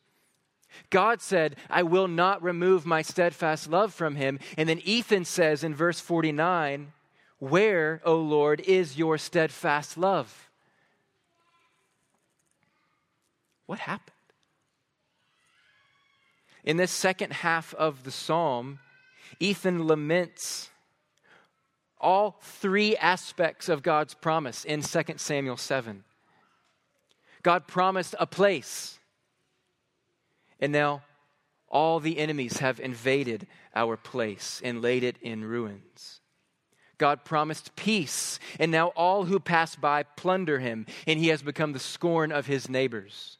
God 0.90 1.22
said, 1.22 1.56
I 1.70 1.82
will 1.82 2.08
not 2.08 2.42
remove 2.42 2.86
my 2.86 3.02
steadfast 3.02 3.68
love 3.68 3.94
from 3.94 4.16
him. 4.16 4.38
And 4.56 4.68
then 4.68 4.80
Ethan 4.84 5.24
says 5.24 5.64
in 5.64 5.74
verse 5.74 6.00
49, 6.00 6.92
where, 7.38 8.00
O 8.04 8.16
Lord, 8.16 8.60
is 8.60 8.96
your 8.96 9.18
steadfast 9.18 9.98
love? 9.98 10.48
What 13.66 13.80
happened? 13.80 14.12
In 16.64 16.76
this 16.76 16.90
second 16.90 17.32
half 17.32 17.74
of 17.74 18.04
the 18.04 18.10
psalm, 18.10 18.80
Ethan 19.38 19.86
laments 19.86 20.70
all 22.00 22.38
three 22.42 22.96
aspects 22.96 23.68
of 23.68 23.82
God's 23.82 24.14
promise 24.14 24.64
in 24.64 24.82
2 24.82 25.02
Samuel 25.16 25.56
7. 25.56 26.04
God 27.42 27.66
promised 27.66 28.14
a 28.18 28.26
place, 28.26 28.98
and 30.60 30.72
now 30.72 31.02
all 31.68 32.00
the 32.00 32.18
enemies 32.18 32.58
have 32.58 32.80
invaded 32.80 33.46
our 33.74 33.96
place 33.96 34.60
and 34.64 34.82
laid 34.82 35.04
it 35.04 35.16
in 35.22 35.44
ruins. 35.44 36.20
God 36.98 37.24
promised 37.24 37.76
peace, 37.76 38.38
and 38.58 38.72
now 38.72 38.88
all 38.88 39.24
who 39.24 39.38
pass 39.38 39.76
by 39.76 40.02
plunder 40.02 40.58
him, 40.58 40.86
and 41.06 41.18
he 41.18 41.28
has 41.28 41.42
become 41.42 41.72
the 41.72 41.78
scorn 41.78 42.32
of 42.32 42.46
his 42.46 42.68
neighbors. 42.68 43.38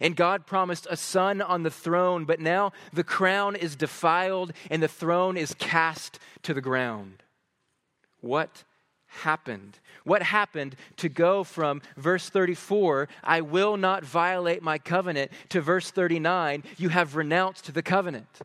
And 0.00 0.16
God 0.16 0.46
promised 0.46 0.86
a 0.90 0.96
son 0.96 1.40
on 1.40 1.62
the 1.62 1.70
throne, 1.70 2.24
but 2.24 2.40
now 2.40 2.72
the 2.92 3.04
crown 3.04 3.56
is 3.56 3.76
defiled 3.76 4.52
and 4.70 4.82
the 4.82 4.88
throne 4.88 5.36
is 5.36 5.54
cast 5.54 6.18
to 6.42 6.54
the 6.54 6.60
ground. 6.60 7.22
What 8.20 8.64
happened? 9.06 9.78
What 10.04 10.22
happened 10.22 10.76
to 10.98 11.08
go 11.08 11.42
from 11.44 11.82
verse 11.96 12.28
34, 12.28 13.08
I 13.24 13.40
will 13.40 13.76
not 13.76 14.04
violate 14.04 14.62
my 14.62 14.78
covenant, 14.78 15.32
to 15.48 15.60
verse 15.60 15.90
39, 15.90 16.62
you 16.76 16.90
have 16.90 17.16
renounced 17.16 17.72
the 17.72 17.82
covenant? 17.82 18.40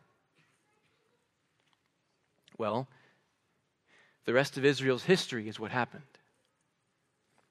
Well, 2.58 2.88
the 4.26 4.34
rest 4.34 4.58
of 4.58 4.64
Israel's 4.64 5.04
history 5.04 5.48
is 5.48 5.58
what 5.58 5.70
happened. 5.70 6.02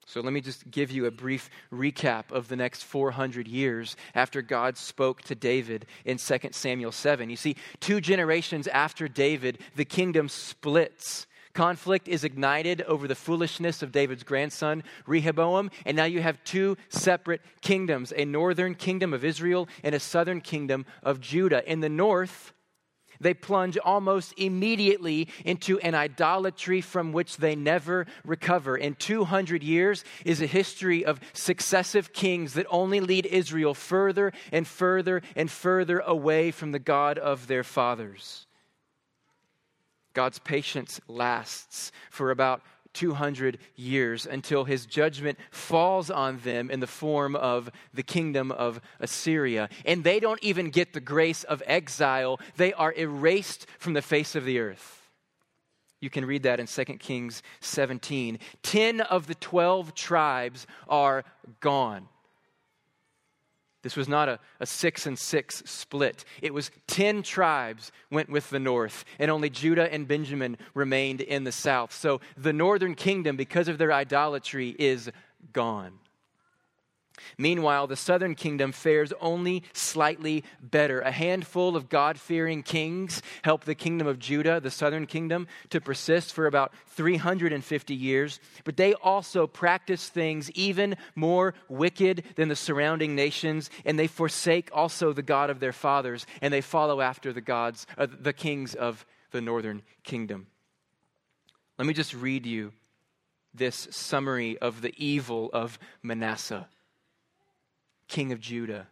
So 0.07 0.21
let 0.21 0.33
me 0.33 0.41
just 0.41 0.69
give 0.69 0.91
you 0.91 1.07
a 1.07 1.11
brief 1.11 1.49
recap 1.73 2.31
of 2.31 2.47
the 2.47 2.55
next 2.55 2.83
400 2.83 3.47
years 3.47 3.95
after 4.13 4.43
God 4.43 4.77
spoke 4.77 5.23
to 5.23 5.35
David 5.35 5.87
in 6.05 6.17
2 6.17 6.37
Samuel 6.51 6.91
7. 6.91 7.29
You 7.29 7.35
see, 7.35 7.55
two 7.79 7.99
generations 7.99 8.67
after 8.67 9.07
David, 9.07 9.59
the 9.75 9.85
kingdom 9.85 10.29
splits. 10.29 11.25
Conflict 11.53 12.07
is 12.07 12.23
ignited 12.23 12.81
over 12.83 13.07
the 13.07 13.15
foolishness 13.15 13.81
of 13.81 13.91
David's 13.91 14.23
grandson, 14.23 14.83
Rehoboam, 15.07 15.71
and 15.85 15.97
now 15.97 16.03
you 16.03 16.21
have 16.21 16.43
two 16.43 16.77
separate 16.89 17.41
kingdoms 17.61 18.13
a 18.15 18.25
northern 18.25 18.75
kingdom 18.75 19.13
of 19.13 19.25
Israel 19.25 19.67
and 19.81 19.95
a 19.95 19.99
southern 19.99 20.41
kingdom 20.41 20.85
of 21.01 21.19
Judah. 21.21 21.67
In 21.69 21.79
the 21.79 21.89
north, 21.89 22.53
they 23.19 23.33
plunge 23.33 23.77
almost 23.77 24.33
immediately 24.37 25.27
into 25.43 25.79
an 25.79 25.95
idolatry 25.95 26.81
from 26.81 27.11
which 27.11 27.37
they 27.37 27.55
never 27.55 28.05
recover. 28.23 28.77
In 28.77 28.95
200 28.95 29.63
years 29.63 30.03
is 30.23 30.41
a 30.41 30.47
history 30.47 31.05
of 31.05 31.19
successive 31.33 32.13
kings 32.13 32.53
that 32.53 32.67
only 32.69 32.99
lead 32.99 33.25
Israel 33.25 33.73
further 33.73 34.31
and 34.51 34.67
further 34.67 35.21
and 35.35 35.49
further 35.49 35.99
away 35.99 36.51
from 36.51 36.71
the 36.71 36.79
God 36.79 37.17
of 37.17 37.47
their 37.47 37.63
fathers. 37.63 38.47
God's 40.13 40.39
patience 40.39 41.01
lasts 41.07 41.91
for 42.09 42.31
about 42.31 42.61
200 42.95 43.59
years 43.75 44.25
until 44.25 44.63
his 44.63 44.85
judgment 44.87 45.37
falls 45.51 46.09
on 46.09 46.39
them 46.39 46.71
in 46.71 46.79
the 46.79 46.87
form 46.87 47.35
of 47.35 47.69
the 47.93 48.03
kingdom 48.03 48.51
of 48.51 48.81
Assyria. 48.99 49.69
And 49.85 50.03
they 50.03 50.19
don't 50.19 50.43
even 50.43 50.71
get 50.71 50.93
the 50.93 50.99
grace 50.99 51.43
of 51.43 51.61
exile, 51.67 52.39
they 52.57 52.73
are 52.73 52.93
erased 52.93 53.67
from 53.77 53.93
the 53.93 54.01
face 54.01 54.35
of 54.35 54.45
the 54.45 54.59
earth. 54.59 55.03
You 56.01 56.09
can 56.09 56.25
read 56.25 56.43
that 56.43 56.59
in 56.59 56.67
2 56.67 56.85
Kings 56.97 57.41
17. 57.61 58.39
10 58.63 59.01
of 59.01 59.27
the 59.27 59.35
12 59.35 59.93
tribes 59.95 60.67
are 60.87 61.23
gone. 61.59 62.07
This 63.85 63.95
was 63.95 64.09
not 64.09 64.27
a, 64.27 64.39
a 64.59 64.65
six 64.65 65.05
and 65.05 65.17
six 65.17 65.61
split. 65.67 66.25
It 66.41 66.55
was 66.55 66.71
10 66.87 67.21
tribes 67.21 67.91
went 68.09 68.29
with 68.29 68.49
the 68.49 68.57
north, 68.57 69.05
and 69.19 69.29
only 69.29 69.51
Judah 69.51 69.93
and 69.93 70.07
Benjamin 70.07 70.57
remained 70.73 71.21
in 71.21 71.43
the 71.43 71.51
south. 71.51 71.93
So 71.93 72.19
the 72.35 72.51
northern 72.51 72.95
kingdom, 72.95 73.37
because 73.37 73.67
of 73.67 73.77
their 73.77 73.93
idolatry, 73.93 74.75
is 74.79 75.11
gone. 75.53 75.99
Meanwhile, 77.37 77.87
the 77.87 77.95
southern 77.95 78.35
kingdom 78.35 78.71
fares 78.71 79.13
only 79.19 79.63
slightly 79.73 80.43
better. 80.61 80.99
A 81.01 81.11
handful 81.11 81.75
of 81.75 81.89
God 81.89 82.19
fearing 82.19 82.63
kings 82.63 83.21
help 83.43 83.63
the 83.63 83.75
kingdom 83.75 84.07
of 84.07 84.19
Judah, 84.19 84.59
the 84.59 84.71
southern 84.71 85.05
kingdom, 85.05 85.47
to 85.69 85.81
persist 85.81 86.33
for 86.33 86.47
about 86.47 86.73
350 86.87 87.95
years. 87.95 88.39
But 88.63 88.77
they 88.77 88.93
also 88.95 89.47
practice 89.47 90.09
things 90.09 90.51
even 90.51 90.95
more 91.15 91.53
wicked 91.67 92.23
than 92.35 92.47
the 92.49 92.55
surrounding 92.55 93.15
nations, 93.15 93.69
and 93.85 93.97
they 93.97 94.07
forsake 94.07 94.69
also 94.73 95.13
the 95.13 95.21
God 95.21 95.49
of 95.49 95.59
their 95.59 95.73
fathers, 95.73 96.25
and 96.41 96.53
they 96.53 96.61
follow 96.61 97.01
after 97.01 97.33
the 97.33 97.41
gods, 97.41 97.85
uh, 97.97 98.07
the 98.09 98.33
kings 98.33 98.75
of 98.75 99.05
the 99.31 99.41
northern 99.41 99.81
kingdom. 100.03 100.47
Let 101.77 101.87
me 101.87 101.93
just 101.93 102.13
read 102.13 102.45
you 102.45 102.71
this 103.53 103.87
summary 103.91 104.57
of 104.57 104.81
the 104.81 104.93
evil 104.97 105.49
of 105.53 105.79
Manasseh 106.01 106.67
king 108.07 108.31
of 108.31 108.39
Judah. 108.39 108.87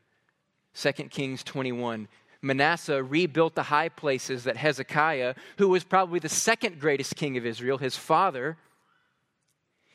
2 0.75 0.91
Kings 1.09 1.43
21. 1.43 2.07
Manasseh 2.41 3.01
rebuilt 3.01 3.55
the 3.55 3.63
high 3.63 3.89
places 3.89 4.43
that 4.43 4.57
Hezekiah, 4.57 5.35
who 5.57 5.69
was 5.69 5.83
probably 5.83 6.19
the 6.19 6.29
second 6.29 6.79
greatest 6.79 7.15
king 7.15 7.37
of 7.37 7.45
Israel, 7.45 7.77
his 7.77 7.95
father, 7.95 8.57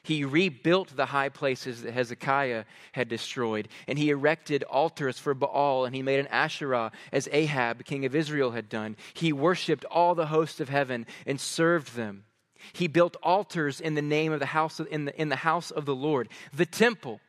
he 0.02 0.24
rebuilt 0.24 0.96
the 0.96 1.07
high 1.07 1.28
places 1.28 1.83
that 1.83 1.92
Hezekiah 1.92 2.64
had 2.92 3.09
destroyed, 3.09 3.68
and 3.87 3.98
he 3.98 4.09
erected 4.09 4.62
altars 4.64 5.18
for 5.18 5.35
Baal, 5.35 5.85
and 5.85 5.94
he 5.94 6.00
made 6.00 6.18
an 6.18 6.28
Asherah 6.28 6.92
as 7.12 7.28
Ahab, 7.31 7.85
king 7.85 8.07
of 8.07 8.14
Israel, 8.14 8.52
had 8.52 8.70
done. 8.70 8.96
He 9.12 9.35
worshiped 9.35 9.85
all 9.85 10.14
the 10.14 10.28
hosts 10.28 10.61
of 10.61 10.70
heaven 10.70 11.04
and 11.26 11.38
served 11.38 11.94
them. 11.94 12.24
He 12.72 12.88
built 12.88 13.16
altars 13.22 13.83
in 13.83 13.94
the 13.94 14.02
name 14.02 14.33
of 14.33 14.40
the 14.40 14.46
house 14.46 14.81
in, 14.81 15.04
the, 15.04 15.20
in 15.20 15.28
the 15.28 15.37
house 15.37 15.70
of 15.70 15.85
the 15.85 15.94
Lord. 15.94 16.31
The 16.54 16.66
temple 16.66 17.20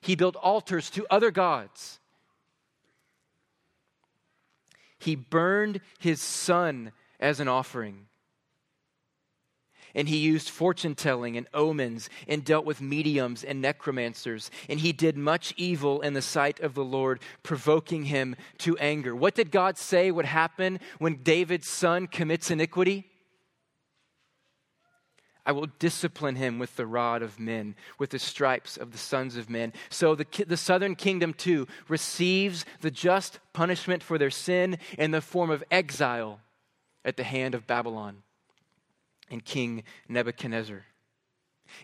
he 0.00 0.14
built 0.16 0.36
altars 0.36 0.90
to 0.90 1.06
other 1.10 1.30
gods. 1.30 2.00
He 4.98 5.14
burned 5.14 5.80
his 5.98 6.20
son 6.20 6.92
as 7.20 7.40
an 7.40 7.48
offering. 7.48 8.06
And 9.94 10.08
he 10.08 10.18
used 10.18 10.50
fortune 10.50 10.94
telling 10.94 11.36
and 11.36 11.48
omens 11.54 12.10
and 12.28 12.44
dealt 12.44 12.64
with 12.64 12.80
mediums 12.80 13.42
and 13.42 13.60
necromancers. 13.60 14.50
And 14.68 14.80
he 14.80 14.92
did 14.92 15.16
much 15.16 15.54
evil 15.56 16.00
in 16.02 16.12
the 16.12 16.22
sight 16.22 16.60
of 16.60 16.74
the 16.74 16.84
Lord, 16.84 17.20
provoking 17.42 18.04
him 18.04 18.36
to 18.58 18.76
anger. 18.78 19.16
What 19.16 19.34
did 19.34 19.50
God 19.50 19.78
say 19.78 20.10
would 20.10 20.26
happen 20.26 20.78
when 20.98 21.22
David's 21.22 21.68
son 21.68 22.06
commits 22.06 22.50
iniquity? 22.50 23.06
I 25.48 25.52
will 25.52 25.68
discipline 25.78 26.36
him 26.36 26.58
with 26.58 26.76
the 26.76 26.86
rod 26.86 27.22
of 27.22 27.40
men, 27.40 27.74
with 27.98 28.10
the 28.10 28.18
stripes 28.18 28.76
of 28.76 28.92
the 28.92 28.98
sons 28.98 29.38
of 29.38 29.48
men. 29.48 29.72
So 29.88 30.14
the, 30.14 30.26
the 30.46 30.58
southern 30.58 30.94
kingdom 30.94 31.32
too 31.32 31.66
receives 31.88 32.66
the 32.82 32.90
just 32.90 33.40
punishment 33.54 34.02
for 34.02 34.18
their 34.18 34.28
sin 34.28 34.76
in 34.98 35.10
the 35.10 35.22
form 35.22 35.48
of 35.50 35.64
exile 35.70 36.40
at 37.02 37.16
the 37.16 37.24
hand 37.24 37.54
of 37.54 37.66
Babylon 37.66 38.18
and 39.30 39.42
King 39.42 39.84
Nebuchadnezzar. 40.06 40.84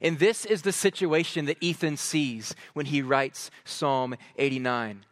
And 0.03 0.19
this 0.19 0.45
is 0.45 0.61
the 0.61 0.73
situation 0.73 1.47
that 1.47 1.57
Ethan 1.63 1.97
sees 1.97 2.55
when 2.75 2.85
he 2.85 3.01
writes 3.01 3.51
Psalm 3.65 4.15
89 4.37 5.07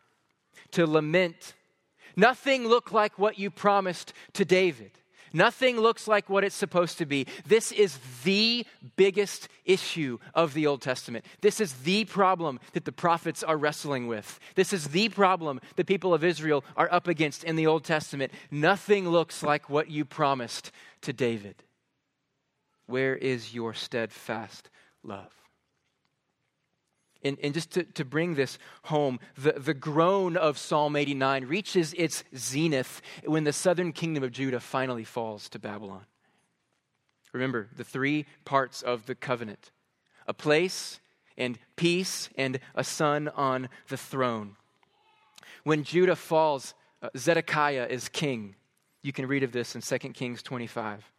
to 0.73 0.87
lament. 0.87 1.55
Nothing 2.17 2.69
looked 2.69 2.93
like 2.93 3.19
what 3.19 3.39
you 3.39 3.51
promised 3.51 4.13
to 4.35 4.45
David. 4.45 4.91
Nothing 5.33 5.79
looks 5.79 6.07
like 6.07 6.29
what 6.29 6.45
it's 6.45 6.55
supposed 6.55 6.99
to 6.99 7.07
be. 7.07 7.27
This 7.47 7.73
is 7.73 7.99
the 8.25 8.67
biggest 8.97 9.49
issue 9.65 10.19
of 10.35 10.55
the 10.55 10.67
Old 10.67 10.83
Testament. 10.83 11.25
This 11.41 11.61
is 11.61 11.73
the 11.75 12.05
problem 12.05 12.61
that 12.73 12.85
the 12.85 12.93
prophets 12.93 13.43
are 13.43 13.57
wrestling 13.57 14.07
with. 14.07 14.39
This 14.55 14.73
is 14.73 14.89
the 14.89 15.09
problem 15.09 15.61
the 15.77 15.85
people 15.85 16.15
of 16.15 16.25
Israel 16.25 16.65
are 16.77 16.93
up 16.93 17.09
against 17.09 17.45
in 17.45 17.57
the 17.57 17.67
Old 17.67 17.85
Testament. 17.85 18.33
Nothing 18.51 19.09
looks 19.09 19.43
like 19.43 19.71
what 19.71 19.91
you 19.91 20.05
promised 20.05 20.71
to 21.03 21.13
David. 21.13 21.63
Where 22.87 23.17
is 23.17 23.55
your 23.55 23.75
steadfast 23.75 24.69
love? 25.03 25.42
And, 27.25 27.39
and 27.43 27.55
just 27.55 27.71
to, 27.73 27.85
to 27.85 28.05
bring 28.05 28.35
this 28.35 28.59
home, 28.85 29.21
the, 29.37 29.53
the 29.53 29.75
groan 29.75 30.37
of 30.37 30.59
Psalm 30.59 30.97
89 30.97 31.45
reaches 31.45 31.95
its 31.95 32.25
zenith 32.37 33.01
when 33.25 33.45
the 33.45 33.53
southern 33.53 33.93
kingdom 33.93 34.25
of 34.25 34.33
Judah 34.33 34.61
finally 34.61 35.05
falls 35.05 35.49
to 35.51 35.59
Babylon. 35.59 36.05
Remember 37.33 37.69
the 37.77 37.85
three 37.85 38.27
parts 38.45 38.83
of 38.83 39.07
the 39.07 39.15
covenant 39.15 39.71
a 40.29 40.35
place 40.35 41.01
and 41.37 41.59
peace 41.75 42.29
and 42.37 42.61
a 42.77 42.85
son 42.85 43.29
on 43.35 43.69
the 43.89 43.97
throne. 43.97 44.57
When 45.65 45.83
Judah 45.83 46.15
falls, 46.15 46.75
uh, 47.03 47.09
Zedekiah 47.17 47.87
is 47.89 48.09
king. 48.09 48.55
You 49.03 49.13
can 49.13 49.27
read 49.27 49.43
of 49.43 49.51
this 49.51 49.75
in 49.75 49.81
2 49.81 49.99
Kings 50.11 50.43
25. 50.43 51.11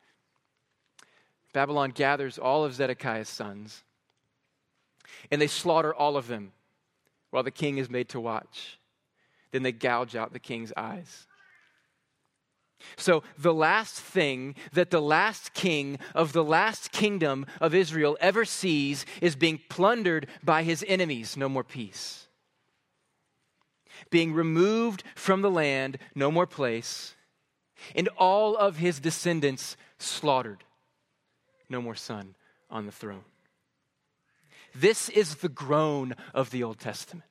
Babylon 1.54 1.92
gathers 1.92 2.38
all 2.38 2.63
of 2.63 2.74
Zedekiah's 2.74 3.28
sons 3.28 3.84
and 5.32 5.42
they 5.42 5.48
slaughter 5.48 5.94
all 5.94 6.18
of 6.18 6.28
them 6.28 6.52
while 7.32 7.44
the 7.44 7.52
king 7.52 7.78
is 7.78 7.89
made 7.89 8.10
to 8.10 8.20
watch. 8.20 8.78
Then 9.52 9.63
they 9.63 9.72
gouge 9.72 10.16
out 10.16 10.34
the 10.34 10.39
king's 10.39 10.74
eyes. 10.76 11.28
So, 12.98 13.24
the 13.38 13.54
last 13.54 13.96
thing 13.96 14.56
that 14.74 14.92
the 14.92 15.02
last 15.02 15.54
king 15.54 16.00
of 16.13 16.34
the 16.34 16.44
last 16.44 16.92
kingdom 16.92 17.46
of 17.62 17.74
Israel 17.74 18.18
ever 18.20 18.46
sees 18.46 19.06
is 19.22 19.36
being 19.36 19.62
plundered 19.70 20.28
by 20.44 20.63
his 20.63 20.84
enemies. 20.88 21.38
No 21.38 21.48
more 21.48 21.63
peace. 21.63 22.28
Being 24.10 24.34
removed 24.34 25.04
from 25.16 25.42
the 25.42 25.52
land, 25.52 25.98
no 26.13 26.30
more 26.30 26.48
place. 26.48 27.16
And 27.96 28.10
all 28.18 28.56
of 28.56 28.78
his 28.78 29.00
descendants 29.00 29.78
slaughtered. 29.98 30.63
No 31.70 31.82
more 31.82 31.96
son 31.96 32.36
on 32.70 32.86
the 32.86 32.92
throne. 32.92 33.24
This 34.76 35.10
is 35.10 35.36
the 35.36 35.50
groan 35.50 36.16
of 36.34 36.50
the 36.50 36.64
Old 36.64 36.80
Testament. 36.80 37.30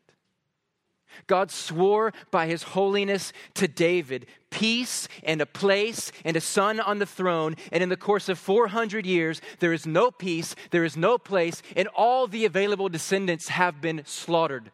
God 1.26 1.50
swore 1.50 2.12
by 2.30 2.46
his 2.46 2.62
holiness 2.62 3.32
to 3.54 3.68
David 3.68 4.26
peace 4.50 5.08
and 5.22 5.40
a 5.40 5.46
place 5.46 6.12
and 6.24 6.36
a 6.36 6.40
son 6.40 6.80
on 6.80 6.98
the 6.98 7.06
throne. 7.06 7.56
And 7.70 7.82
in 7.82 7.88
the 7.88 7.96
course 7.96 8.28
of 8.28 8.38
400 8.38 9.06
years, 9.06 9.40
there 9.58 9.72
is 9.72 9.86
no 9.86 10.10
peace, 10.10 10.54
there 10.70 10.84
is 10.84 10.96
no 10.96 11.18
place, 11.18 11.62
and 11.76 11.88
all 11.88 12.26
the 12.26 12.44
available 12.44 12.88
descendants 12.88 13.48
have 13.48 13.80
been 13.80 14.02
slaughtered. 14.06 14.70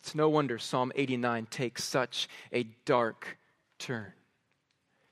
It's 0.00 0.14
no 0.14 0.28
wonder 0.28 0.58
Psalm 0.58 0.92
89 0.94 1.46
takes 1.46 1.84
such 1.84 2.28
a 2.52 2.64
dark 2.84 3.38
turn. 3.78 4.12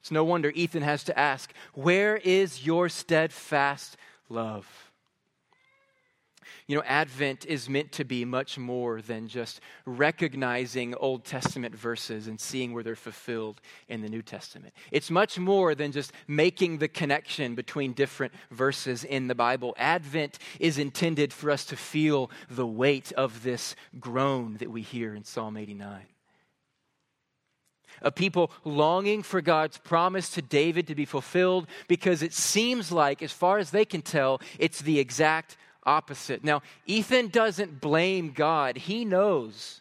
It's 0.01 0.11
no 0.11 0.25
wonder 0.25 0.51
Ethan 0.51 0.83
has 0.83 1.05
to 1.05 1.19
ask, 1.19 1.53
Where 1.75 2.17
is 2.17 2.65
your 2.65 2.89
steadfast 2.89 3.97
love? 4.29 4.89
You 6.69 6.77
know, 6.77 6.83
Advent 6.85 7.47
is 7.47 7.67
meant 7.67 7.93
to 7.93 8.05
be 8.05 8.27
much 8.27 8.59
more 8.59 9.01
than 9.01 9.27
just 9.27 9.61
recognizing 9.87 10.95
Old 10.95 11.25
Testament 11.25 11.75
verses 11.75 12.29
and 12.29 12.39
seeing 12.39 12.75
where 12.75 12.83
they're 12.83 12.95
fulfilled 12.95 13.63
in 13.89 14.03
the 14.03 14.09
New 14.09 14.21
Testament. 14.21 14.75
It's 14.93 15.11
much 15.11 15.39
more 15.39 15.75
than 15.75 15.93
just 15.93 16.13
making 16.27 16.77
the 16.77 16.89
connection 16.89 17.55
between 17.55 17.95
different 17.95 18.35
verses 18.51 19.03
in 19.03 19.29
the 19.29 19.35
Bible. 19.35 19.75
Advent 19.79 20.39
is 20.61 20.77
intended 20.77 21.33
for 21.33 21.51
us 21.51 21.65
to 21.67 21.77
feel 21.77 22.31
the 22.51 22.67
weight 22.67 23.13
of 23.13 23.43
this 23.43 23.75
groan 23.99 24.59
that 24.59 24.71
we 24.71 24.83
hear 24.83 25.15
in 25.15 25.25
Psalm 25.25 25.57
89 25.57 26.05
a 28.03 28.11
people 28.11 28.51
longing 28.65 29.23
for 29.23 29.41
God's 29.41 29.79
promise 29.79 30.31
to 30.31 30.43
David 30.43 30.87
to 30.89 30.95
be 30.95 31.05
fulfilled 31.05 31.67
because 31.87 32.23
it 32.23 32.33
seems 32.33 32.93
like, 32.93 33.23
as 33.23 33.33
far 33.33 33.59
as 33.59 33.71
they 33.71 33.85
can 33.85 34.03
tell, 34.03 34.41
it's 34.59 34.81
the 34.81 34.99
exact 34.99 35.57
opposite. 35.85 36.45
Now, 36.45 36.63
Ethan 36.87 37.29
doesn't 37.29 37.81
blame 37.81 38.33
God, 38.33 38.77
he 38.77 39.05
knows 39.05 39.81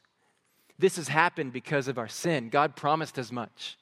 this 0.79 0.97
has 0.97 1.07
happened 1.07 1.53
because 1.53 1.87
of 1.87 1.97
our 1.97 2.07
sin. 2.07 2.49
God 2.49 2.75
promised 2.75 3.17
as 3.17 3.31
much. 3.31 3.77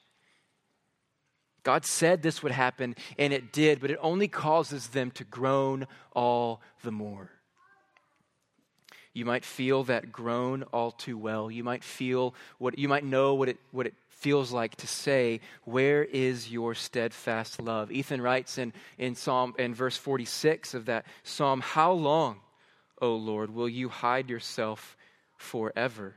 God 1.62 1.84
said 1.84 2.22
this 2.22 2.42
would 2.42 2.52
happen, 2.52 2.94
and 3.18 3.32
it 3.32 3.52
did, 3.52 3.80
but 3.80 3.90
it 3.90 3.98
only 4.00 4.28
causes 4.28 4.88
them 4.88 5.10
to 5.12 5.24
groan 5.24 5.86
all 6.12 6.60
the 6.84 6.92
more. 6.92 7.30
You 9.16 9.24
might 9.24 9.46
feel 9.46 9.82
that 9.84 10.12
groan 10.12 10.62
all 10.74 10.90
too 10.90 11.16
well. 11.16 11.50
You 11.50 11.64
might 11.64 11.82
feel 11.82 12.34
what 12.58 12.78
you 12.78 12.86
might 12.86 13.02
know 13.02 13.34
what 13.34 13.48
it 13.48 13.56
what 13.70 13.86
it 13.86 13.94
feels 14.10 14.52
like 14.52 14.76
to 14.76 14.86
say, 14.86 15.40
Where 15.64 16.04
is 16.04 16.50
your 16.50 16.74
steadfast 16.74 17.58
love? 17.58 17.90
Ethan 17.90 18.20
writes 18.20 18.58
in, 18.58 18.74
in 18.98 19.14
Psalm 19.14 19.54
in 19.58 19.74
verse 19.74 19.96
46 19.96 20.74
of 20.74 20.84
that 20.84 21.06
psalm, 21.22 21.62
How 21.62 21.92
long, 21.92 22.40
O 23.00 23.14
Lord, 23.14 23.54
will 23.54 23.70
you 23.70 23.88
hide 23.88 24.28
yourself 24.28 24.98
forever? 25.38 26.14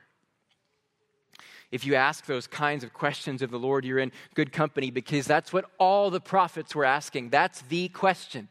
If 1.71 1.85
you 1.85 1.95
ask 1.95 2.25
those 2.25 2.47
kinds 2.47 2.83
of 2.83 2.93
questions 2.93 3.41
of 3.41 3.49
the 3.49 3.59
Lord, 3.59 3.85
you're 3.85 3.99
in 3.99 4.11
good 4.33 4.51
company 4.51 4.91
because 4.91 5.25
that's 5.25 5.53
what 5.53 5.71
all 5.77 6.09
the 6.09 6.19
prophets 6.19 6.75
were 6.75 6.83
asking. 6.83 7.29
That's 7.29 7.61
the 7.61 7.87
question. 7.87 8.49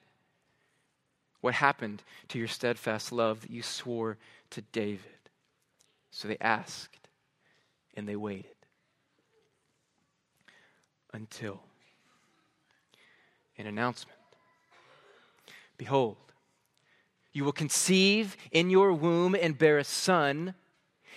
What 1.41 1.55
happened 1.55 2.03
to 2.29 2.39
your 2.39 2.49
steadfast 2.49 3.13
love 3.13 3.43
that 3.43 3.51
you 3.51 3.63
swore 3.63 4.19
to 4.51 4.63
David? 4.63 5.05
So 6.11 6.29
they 6.29 6.39
asked 6.41 7.09
and 7.95 8.09
they 8.09 8.17
waited 8.17 8.47
until 11.13 11.61
an 13.57 13.67
announcement. 13.67 14.19
Behold, 15.77 16.17
you 17.33 17.45
will 17.45 17.53
conceive 17.53 18.37
in 18.51 18.71
your 18.71 18.93
womb 18.93 19.35
and 19.35 19.57
bear 19.57 19.79
a 19.79 19.85
son, 19.85 20.55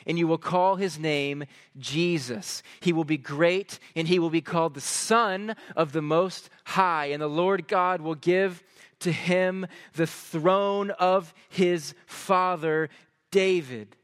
and 0.05 0.19
you 0.19 0.27
will 0.27 0.37
call 0.37 0.75
his 0.75 0.99
name 0.99 1.45
Jesus. 1.79 2.61
He 2.79 2.93
will 2.93 3.03
be 3.03 3.17
great, 3.17 3.79
and 3.95 4.07
he 4.07 4.19
will 4.19 4.29
be 4.29 4.41
called 4.41 4.73
the 4.73 4.81
Son 4.81 5.55
of 5.75 5.93
the 5.93 6.01
Most 6.01 6.49
High, 6.65 7.07
and 7.07 7.21
the 7.21 7.27
Lord 7.27 7.67
God 7.67 8.01
will 8.01 8.15
give 8.15 8.63
to 8.99 9.11
him 9.11 9.65
the 9.93 10.07
throne 10.07 10.91
of 10.91 11.33
his 11.49 11.95
father 12.05 12.89
David 13.31 13.95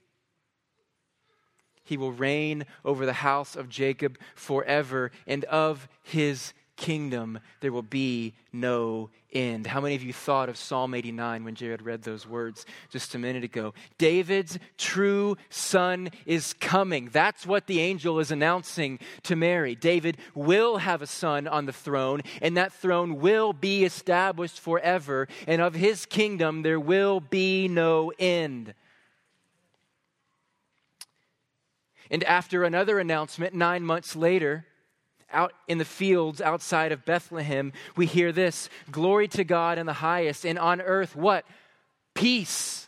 he 1.87 1.97
will 1.97 2.11
reign 2.11 2.65
over 2.83 3.05
the 3.05 3.13
house 3.13 3.55
of 3.55 3.69
Jacob 3.69 4.17
forever, 4.35 5.09
and 5.25 5.45
of 5.45 5.87
his 6.03 6.53
kingdom 6.75 7.39
there 7.61 7.71
will 7.71 7.81
be 7.81 8.33
no 8.51 9.09
end. 9.31 9.65
How 9.65 9.79
many 9.79 9.95
of 9.95 10.03
you 10.03 10.11
thought 10.11 10.49
of 10.49 10.57
Psalm 10.57 10.93
89 10.93 11.45
when 11.45 11.55
Jared 11.55 11.81
read 11.81 12.03
those 12.03 12.27
words 12.27 12.65
just 12.89 13.15
a 13.15 13.17
minute 13.17 13.45
ago? 13.45 13.73
David's 13.97 14.59
true 14.77 15.37
son 15.49 16.09
is 16.25 16.53
coming. 16.53 17.09
That's 17.11 17.47
what 17.47 17.67
the 17.67 17.79
angel 17.79 18.19
is 18.19 18.31
announcing 18.31 18.99
to 19.23 19.37
Mary. 19.37 19.73
David 19.73 20.17
will 20.35 20.77
have 20.77 21.01
a 21.01 21.07
son 21.07 21.47
on 21.47 21.65
the 21.65 21.73
throne, 21.73 22.21
and 22.41 22.57
that 22.57 22.73
throne 22.73 23.21
will 23.21 23.53
be 23.53 23.85
established 23.85 24.59
forever, 24.59 25.29
and 25.47 25.61
of 25.61 25.73
his 25.73 26.05
kingdom 26.05 26.63
there 26.63 26.81
will 26.81 27.21
be 27.21 27.69
no 27.69 28.11
end. 28.19 28.73
And 32.09 32.23
after 32.23 32.63
another 32.63 32.99
announcement, 32.99 33.53
nine 33.53 33.83
months 33.83 34.15
later, 34.15 34.65
out 35.31 35.53
in 35.67 35.77
the 35.77 35.85
fields 35.85 36.41
outside 36.41 36.91
of 36.91 37.05
Bethlehem, 37.05 37.73
we 37.95 38.05
hear 38.05 38.31
this 38.31 38.69
Glory 38.91 39.27
to 39.29 39.43
God 39.43 39.77
in 39.77 39.85
the 39.85 39.93
highest, 39.93 40.45
and 40.45 40.57
on 40.57 40.81
earth, 40.81 41.15
what? 41.15 41.45
Peace 42.13 42.87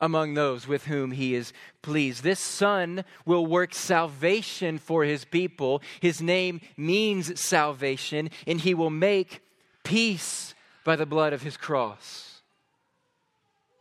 among 0.00 0.34
those 0.34 0.66
with 0.66 0.86
whom 0.86 1.12
he 1.12 1.34
is 1.34 1.52
pleased. 1.82 2.22
This 2.22 2.40
Son 2.40 3.04
will 3.26 3.46
work 3.46 3.74
salvation 3.74 4.78
for 4.78 5.04
his 5.04 5.24
people. 5.24 5.82
His 6.00 6.20
name 6.20 6.60
means 6.76 7.38
salvation, 7.40 8.30
and 8.46 8.60
he 8.60 8.74
will 8.74 8.90
make 8.90 9.40
peace 9.84 10.54
by 10.84 10.96
the 10.96 11.06
blood 11.06 11.32
of 11.32 11.42
his 11.42 11.56
cross 11.56 12.40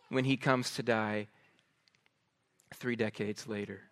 when 0.10 0.26
he 0.26 0.38
comes 0.38 0.76
to 0.76 0.84
die 0.84 1.28
three 2.74 2.96
decades 2.96 3.48
later. 3.48 3.89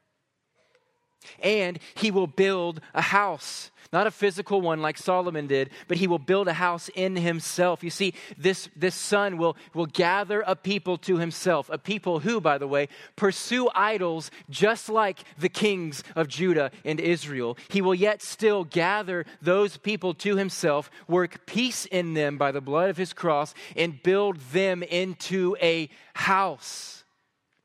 And 1.41 1.79
he 1.95 2.11
will 2.11 2.27
build 2.27 2.81
a 2.93 3.01
house 3.01 3.71
not 3.93 4.07
a 4.07 4.11
physical 4.11 4.61
one 4.61 4.81
like 4.81 4.97
Solomon 4.97 5.47
did, 5.47 5.69
but 5.87 5.97
he 5.97 6.07
will 6.07 6.19
build 6.19 6.47
a 6.47 6.53
house 6.53 6.89
in 6.93 7.15
himself. 7.15 7.83
You 7.83 7.89
see, 7.89 8.13
this, 8.37 8.69
this 8.75 8.95
son 8.95 9.37
will, 9.37 9.55
will 9.73 9.85
gather 9.85 10.43
a 10.45 10.55
people 10.55 10.97
to 10.99 11.17
himself, 11.17 11.69
a 11.69 11.77
people 11.77 12.19
who, 12.19 12.41
by 12.41 12.57
the 12.57 12.67
way, 12.67 12.89
pursue 13.15 13.69
idols 13.73 14.31
just 14.49 14.89
like 14.89 15.19
the 15.37 15.49
kings 15.49 16.03
of 16.15 16.27
Judah 16.27 16.71
and 16.83 16.99
Israel. 16.99 17.57
He 17.69 17.81
will 17.81 17.95
yet 17.95 18.21
still 18.21 18.63
gather 18.63 19.25
those 19.41 19.77
people 19.77 20.13
to 20.15 20.35
himself, 20.35 20.89
work 21.07 21.45
peace 21.45 21.85
in 21.85 22.13
them 22.13 22.37
by 22.37 22.51
the 22.51 22.61
blood 22.61 22.89
of 22.89 22.97
his 22.97 23.13
cross, 23.13 23.53
and 23.75 24.01
build 24.03 24.37
them 24.51 24.83
into 24.83 25.55
a 25.61 25.89
house 26.13 27.03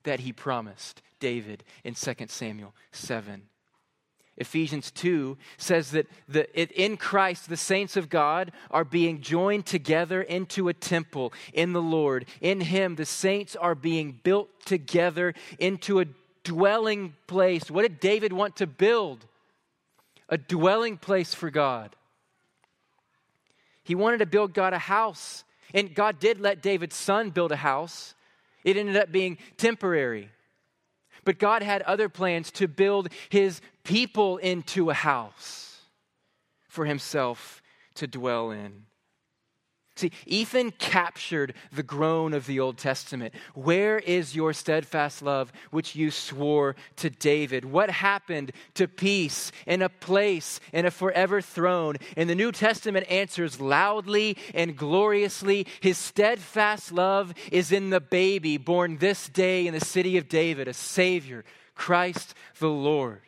that 0.05 0.21
he 0.21 0.33
promised 0.33 1.03
David 1.23 1.63
in 1.85 1.95
2 1.95 2.15
Samuel 2.27 2.75
7. 2.91 3.43
Ephesians 4.37 4.91
2 4.91 5.39
says 5.57 5.93
that 5.93 6.09
the, 6.27 6.53
in 6.83 6.97
Christ, 6.97 7.49
the 7.49 7.57
saints 7.57 7.97
of 7.97 8.09
God 8.09 8.51
are 8.73 8.85
being 8.85 9.21
joined 9.21 9.65
together 9.65 10.21
into 10.21 10.69
a 10.69 10.75
temple 10.75 11.33
in 11.53 11.73
the 11.73 11.81
Lord. 11.81 12.27
In 12.41 12.61
Him, 12.61 12.97
the 12.97 13.07
saints 13.07 13.55
are 13.55 13.77
being 13.77 14.19
built 14.25 14.49
together 14.65 15.33
into 15.61 16.01
a 16.01 16.07
dwelling 16.43 17.15
place. 17.29 17.71
What 17.71 17.83
did 17.83 18.01
David 18.01 18.33
want 18.33 18.57
to 18.57 18.67
build? 18.67 19.25
A 20.29 20.39
dwelling 20.39 20.97
place 20.97 21.35
for 21.35 21.51
God. 21.51 21.95
He 23.85 23.95
wanted 23.95 24.19
to 24.19 24.27
build 24.27 24.55
God 24.55 24.73
a 24.73 24.79
house. 24.79 25.45
And 25.73 25.95
God 25.95 26.19
did 26.19 26.41
let 26.41 26.63
David's 26.63 26.97
son 26.97 27.31
build 27.31 27.53
a 27.53 27.57
house, 27.57 28.15
it 28.65 28.77
ended 28.77 28.97
up 28.97 29.13
being 29.13 29.39
temporary. 29.57 30.31
But 31.25 31.39
God 31.39 31.63
had 31.63 31.83
other 31.83 32.09
plans 32.09 32.51
to 32.53 32.67
build 32.69 33.09
his 33.29 33.61
people 33.85 34.39
into 34.39 34.91
a 34.91 34.95
house 34.95 35.81
for 36.69 36.87
himself 36.87 37.63
to 37.95 38.07
dwell 38.07 38.51
in. 38.51 38.87
See, 39.95 40.11
Ethan 40.25 40.71
captured 40.73 41.53
the 41.71 41.83
groan 41.83 42.33
of 42.33 42.47
the 42.47 42.61
Old 42.61 42.79
Testament. 42.79 43.35
Where 43.55 43.99
is 43.99 44.35
your 44.35 44.55
steadfast 44.55 45.21
love 45.21 45.53
which 45.71 45.95
you 45.95 46.11
swore 46.11 46.77
to 46.97 47.11
David? 47.11 47.67
What 47.67 47.91
happened 47.91 48.53
to 48.75 48.89
peace 48.89 49.53
in 49.67 49.83
a 49.83 49.91
place 49.91 50.61
in 50.73 50.87
a 50.87 50.91
forever 50.91 51.43
throne? 51.43 51.97
And 52.17 52.31
the 52.31 52.35
New 52.35 52.53
Testament 52.53 53.11
answers 53.11 53.61
loudly 53.61 54.39
and 54.55 54.77
gloriously 54.77 55.67
His 55.81 55.99
steadfast 55.99 56.91
love 56.91 57.35
is 57.51 57.71
in 57.71 57.91
the 57.91 58.01
baby 58.01 58.57
born 58.57 58.97
this 58.97 59.29
day 59.29 59.67
in 59.67 59.75
the 59.75 59.81
city 59.81 60.17
of 60.17 60.27
David, 60.27 60.69
a 60.69 60.75
Savior, 60.75 61.45
Christ 61.75 62.35
the 62.59 62.71
Lord. 62.71 63.21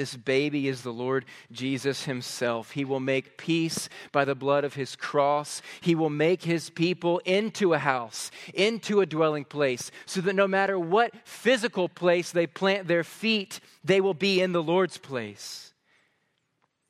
This 0.00 0.16
baby 0.16 0.66
is 0.66 0.80
the 0.80 0.94
Lord 0.94 1.26
Jesus 1.52 2.04
himself. 2.04 2.70
He 2.70 2.86
will 2.86 3.00
make 3.00 3.36
peace 3.36 3.90
by 4.12 4.24
the 4.24 4.34
blood 4.34 4.64
of 4.64 4.72
his 4.72 4.96
cross. 4.96 5.60
He 5.82 5.94
will 5.94 6.08
make 6.08 6.42
his 6.42 6.70
people 6.70 7.18
into 7.26 7.74
a 7.74 7.78
house, 7.78 8.30
into 8.54 9.02
a 9.02 9.06
dwelling 9.06 9.44
place, 9.44 9.90
so 10.06 10.22
that 10.22 10.34
no 10.34 10.48
matter 10.48 10.78
what 10.78 11.12
physical 11.28 11.86
place 11.86 12.32
they 12.32 12.46
plant 12.46 12.88
their 12.88 13.04
feet, 13.04 13.60
they 13.84 14.00
will 14.00 14.14
be 14.14 14.40
in 14.40 14.52
the 14.52 14.62
Lord's 14.62 14.96
place. 14.96 15.74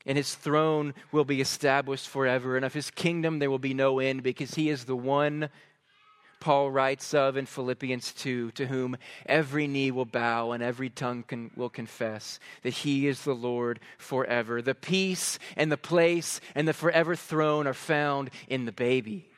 And 0.06 0.16
his 0.16 0.36
throne 0.36 0.94
will 1.10 1.24
be 1.24 1.40
established 1.40 2.08
forever, 2.08 2.54
and 2.54 2.64
of 2.64 2.74
his 2.74 2.92
kingdom 2.92 3.40
there 3.40 3.50
will 3.50 3.58
be 3.58 3.74
no 3.74 3.98
end, 3.98 4.22
because 4.22 4.54
he 4.54 4.68
is 4.68 4.84
the 4.84 4.94
one 4.94 5.50
Paul 6.40 6.70
writes 6.70 7.12
of 7.14 7.36
in 7.36 7.46
Philippians 7.46 8.12
2, 8.14 8.52
to 8.52 8.66
whom 8.66 8.96
every 9.26 9.66
knee 9.66 9.90
will 9.90 10.06
bow 10.06 10.52
and 10.52 10.62
every 10.62 10.88
tongue 10.88 11.22
can, 11.22 11.50
will 11.54 11.68
confess 11.68 12.40
that 12.62 12.70
he 12.70 13.06
is 13.06 13.22
the 13.22 13.34
Lord 13.34 13.78
forever. 13.98 14.62
The 14.62 14.74
peace 14.74 15.38
and 15.56 15.70
the 15.70 15.76
place 15.76 16.40
and 16.54 16.66
the 16.66 16.72
forever 16.72 17.14
throne 17.14 17.66
are 17.66 17.74
found 17.74 18.30
in 18.48 18.64
the 18.64 18.72
baby. 18.72 19.30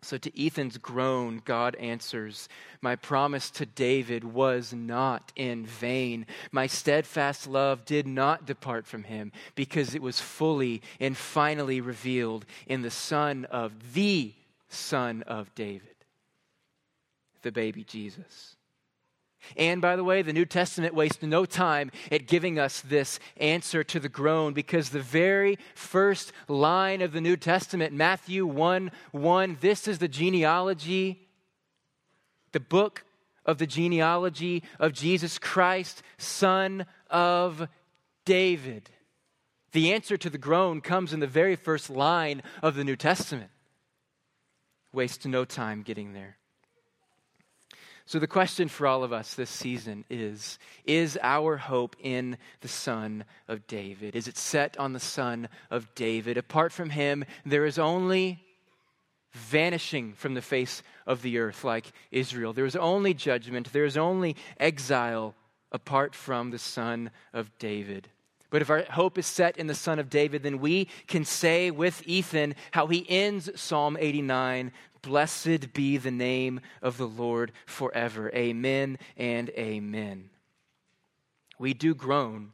So, 0.00 0.16
to 0.16 0.46
Ethan's 0.46 0.78
groan, 0.78 1.42
God 1.44 1.74
answers, 1.74 2.48
My 2.80 2.94
promise 2.94 3.50
to 3.50 3.66
David 3.66 4.22
was 4.22 4.72
not 4.72 5.32
in 5.34 5.66
vain. 5.66 6.24
My 6.52 6.68
steadfast 6.68 7.48
love 7.48 7.84
did 7.84 8.06
not 8.06 8.46
depart 8.46 8.86
from 8.86 9.02
him 9.02 9.32
because 9.56 9.96
it 9.96 10.02
was 10.02 10.20
fully 10.20 10.82
and 11.00 11.16
finally 11.16 11.80
revealed 11.80 12.46
in 12.68 12.82
the 12.82 12.92
Son 12.92 13.44
of 13.46 13.92
the 13.92 14.34
son 14.68 15.22
of 15.22 15.54
David, 15.54 15.96
the 17.42 17.52
baby 17.52 17.84
Jesus. 17.84 18.56
And 19.56 19.80
by 19.80 19.96
the 19.96 20.04
way, 20.04 20.22
the 20.22 20.32
New 20.32 20.44
Testament 20.44 20.94
wastes 20.94 21.22
no 21.22 21.44
time 21.44 21.90
at 22.10 22.26
giving 22.26 22.58
us 22.58 22.80
this 22.80 23.18
answer 23.36 23.84
to 23.84 24.00
the 24.00 24.08
groan 24.08 24.52
because 24.52 24.90
the 24.90 25.00
very 25.00 25.58
first 25.74 26.32
line 26.48 27.02
of 27.02 27.12
the 27.12 27.20
New 27.20 27.36
Testament, 27.36 27.94
Matthew 27.94 28.44
1 28.46 28.90
1, 29.12 29.58
this 29.60 29.88
is 29.88 29.98
the 29.98 30.08
genealogy, 30.08 31.28
the 32.52 32.60
book 32.60 33.04
of 33.46 33.58
the 33.58 33.66
genealogy 33.66 34.62
of 34.78 34.92
Jesus 34.92 35.38
Christ, 35.38 36.02
son 36.18 36.84
of 37.08 37.68
David. 38.24 38.90
The 39.72 39.92
answer 39.92 40.16
to 40.16 40.30
the 40.30 40.38
groan 40.38 40.80
comes 40.80 41.12
in 41.12 41.20
the 41.20 41.26
very 41.26 41.56
first 41.56 41.88
line 41.88 42.42
of 42.62 42.74
the 42.74 42.84
New 42.84 42.96
Testament 42.96 43.50
waste 44.92 45.26
no 45.26 45.44
time 45.44 45.82
getting 45.82 46.12
there. 46.12 46.36
So, 48.08 48.18
the 48.18 48.26
question 48.26 48.68
for 48.68 48.86
all 48.86 49.04
of 49.04 49.12
us 49.12 49.34
this 49.34 49.50
season 49.50 50.04
is 50.08 50.58
Is 50.86 51.18
our 51.22 51.58
hope 51.58 51.94
in 52.00 52.38
the 52.60 52.68
Son 52.68 53.24
of 53.48 53.66
David? 53.66 54.16
Is 54.16 54.28
it 54.28 54.38
set 54.38 54.78
on 54.78 54.94
the 54.94 55.00
Son 55.00 55.50
of 55.70 55.94
David? 55.94 56.38
Apart 56.38 56.72
from 56.72 56.88
him, 56.88 57.26
there 57.44 57.66
is 57.66 57.78
only 57.78 58.42
vanishing 59.32 60.14
from 60.14 60.32
the 60.32 60.40
face 60.40 60.82
of 61.06 61.20
the 61.20 61.36
earth, 61.36 61.64
like 61.64 61.92
Israel. 62.10 62.54
There 62.54 62.64
is 62.64 62.76
only 62.76 63.12
judgment, 63.12 63.74
there 63.74 63.84
is 63.84 63.98
only 63.98 64.36
exile 64.58 65.34
apart 65.70 66.14
from 66.14 66.50
the 66.50 66.58
Son 66.58 67.10
of 67.34 67.50
David. 67.58 68.08
But 68.50 68.62
if 68.62 68.70
our 68.70 68.84
hope 68.90 69.18
is 69.18 69.26
set 69.26 69.56
in 69.58 69.66
the 69.66 69.74
Son 69.74 69.98
of 69.98 70.08
David, 70.08 70.42
then 70.42 70.58
we 70.58 70.88
can 71.06 71.24
say 71.24 71.70
with 71.70 72.02
Ethan 72.06 72.54
how 72.70 72.86
he 72.86 73.04
ends 73.08 73.50
Psalm 73.60 73.96
89 74.00 74.72
Blessed 75.02 75.72
be 75.72 75.96
the 75.96 76.10
name 76.10 76.60
of 76.82 76.96
the 76.96 77.06
Lord 77.06 77.52
forever. 77.66 78.30
Amen 78.34 78.98
and 79.16 79.48
amen. 79.50 80.30
We 81.58 81.72
do 81.72 81.94
groan 81.94 82.52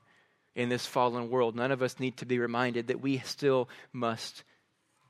in 0.55 0.69
this 0.69 0.87
fallen 0.87 1.31
world. 1.31 1.57
None 1.57 1.73
of 1.73 1.83
us 1.83 1.99
need 1.99 2.17
to 2.19 2.27
be 2.27 2.39
reminded 2.39 2.89
that 2.89 3.01
we 3.01 3.19
still 3.19 3.69
must 3.93 4.45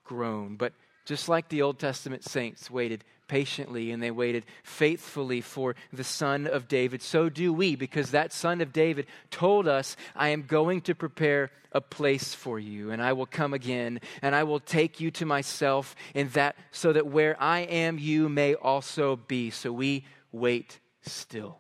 groan. 0.04 0.56
But 0.56 0.74
just 1.04 1.28
like 1.28 1.48
the 1.48 1.62
Old 1.62 1.78
Testament 1.78 2.24
saints 2.24 2.70
waited 2.70 3.04
patiently 3.26 3.90
and 3.90 4.02
they 4.02 4.10
waited 4.10 4.44
faithfully 4.62 5.40
for 5.40 5.74
the 5.92 6.04
Son 6.04 6.46
of 6.46 6.68
David, 6.68 7.02
so 7.02 7.28
do 7.28 7.52
we, 7.52 7.74
because 7.76 8.10
that 8.10 8.32
Son 8.32 8.60
of 8.60 8.72
David 8.72 9.06
told 9.30 9.66
us, 9.66 9.96
I 10.14 10.28
am 10.28 10.42
going 10.42 10.82
to 10.82 10.94
prepare 10.94 11.50
a 11.72 11.80
place 11.80 12.34
for 12.34 12.58
you, 12.58 12.90
and 12.90 13.02
I 13.02 13.14
will 13.14 13.26
come 13.26 13.52
again, 13.52 14.00
and 14.22 14.34
I 14.34 14.44
will 14.44 14.60
take 14.60 15.00
you 15.00 15.10
to 15.12 15.26
myself, 15.26 15.96
and 16.14 16.30
that 16.32 16.56
so 16.70 16.92
that 16.92 17.06
where 17.06 17.40
I 17.42 17.60
am, 17.60 17.98
you 17.98 18.28
may 18.28 18.54
also 18.54 19.16
be. 19.16 19.50
So 19.50 19.72
we 19.72 20.04
wait 20.30 20.78
still. 21.02 21.58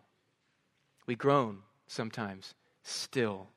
We 1.06 1.16
groan 1.16 1.58
sometimes 1.86 2.54
still 2.82 3.48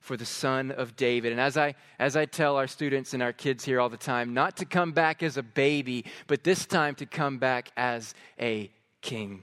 for 0.00 0.16
the 0.16 0.24
son 0.24 0.70
of 0.70 0.96
David. 0.96 1.30
And 1.30 1.40
as 1.40 1.56
I, 1.56 1.74
as 1.98 2.16
I 2.16 2.24
tell 2.24 2.56
our 2.56 2.66
students 2.66 3.14
and 3.14 3.22
our 3.22 3.32
kids 3.32 3.64
here 3.64 3.80
all 3.80 3.90
the 3.90 3.96
time, 3.96 4.34
not 4.34 4.56
to 4.56 4.64
come 4.64 4.92
back 4.92 5.22
as 5.22 5.36
a 5.36 5.42
baby, 5.42 6.04
but 6.26 6.42
this 6.42 6.66
time 6.66 6.94
to 6.96 7.06
come 7.06 7.38
back 7.38 7.70
as 7.76 8.14
a 8.40 8.70
king. 9.02 9.42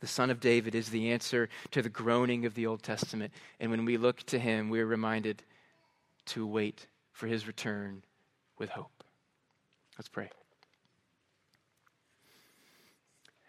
The 0.00 0.06
son 0.06 0.30
of 0.30 0.40
David 0.40 0.74
is 0.74 0.88
the 0.88 1.10
answer 1.10 1.48
to 1.72 1.82
the 1.82 1.88
groaning 1.88 2.46
of 2.46 2.54
the 2.54 2.66
Old 2.66 2.82
Testament. 2.82 3.32
And 3.58 3.70
when 3.70 3.84
we 3.84 3.96
look 3.96 4.22
to 4.24 4.38
him, 4.38 4.70
we're 4.70 4.86
reminded 4.86 5.42
to 6.26 6.46
wait 6.46 6.86
for 7.12 7.26
his 7.26 7.46
return 7.46 8.02
with 8.58 8.70
hope. 8.70 9.02
Let's 9.98 10.08
pray. 10.08 10.30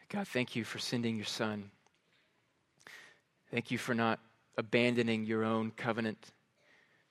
God, 0.09 0.27
thank 0.27 0.55
you 0.55 0.63
for 0.63 0.79
sending 0.79 1.17
your 1.17 1.25
son. 1.25 1.69
Thank 3.51 3.71
you 3.71 3.77
for 3.77 3.93
not 3.93 4.19
abandoning 4.57 5.25
your 5.25 5.43
own 5.43 5.71
covenant. 5.71 6.31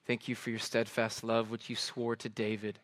Thank 0.07 0.29
you 0.29 0.35
for 0.35 0.51
your 0.51 0.59
steadfast 0.59 1.25
love, 1.25 1.51
which 1.51 1.69
you 1.71 1.77
swore 1.77 2.17
to 2.17 2.29
David. 2.29 2.79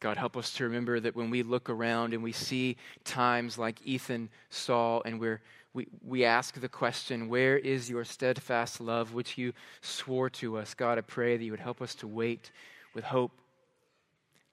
God, 0.00 0.16
help 0.16 0.36
us 0.36 0.52
to 0.54 0.64
remember 0.64 1.00
that 1.00 1.16
when 1.16 1.30
we 1.30 1.42
look 1.42 1.70
around 1.70 2.12
and 2.12 2.22
we 2.22 2.32
see 2.32 2.76
times 3.04 3.56
like 3.56 3.80
Ethan 3.82 4.28
saw, 4.50 5.00
and 5.00 5.18
we're, 5.18 5.40
we, 5.72 5.86
we 6.04 6.24
ask 6.24 6.60
the 6.60 6.68
question, 6.68 7.28
Where 7.28 7.56
is 7.56 7.88
your 7.88 8.04
steadfast 8.04 8.80
love, 8.80 9.14
which 9.14 9.38
you 9.38 9.52
swore 9.80 10.28
to 10.30 10.58
us? 10.58 10.74
God, 10.74 10.98
I 10.98 11.00
pray 11.00 11.36
that 11.36 11.44
you 11.44 11.50
would 11.50 11.60
help 11.60 11.80
us 11.80 11.94
to 11.96 12.06
wait 12.06 12.50
with 12.94 13.04
hope, 13.04 13.32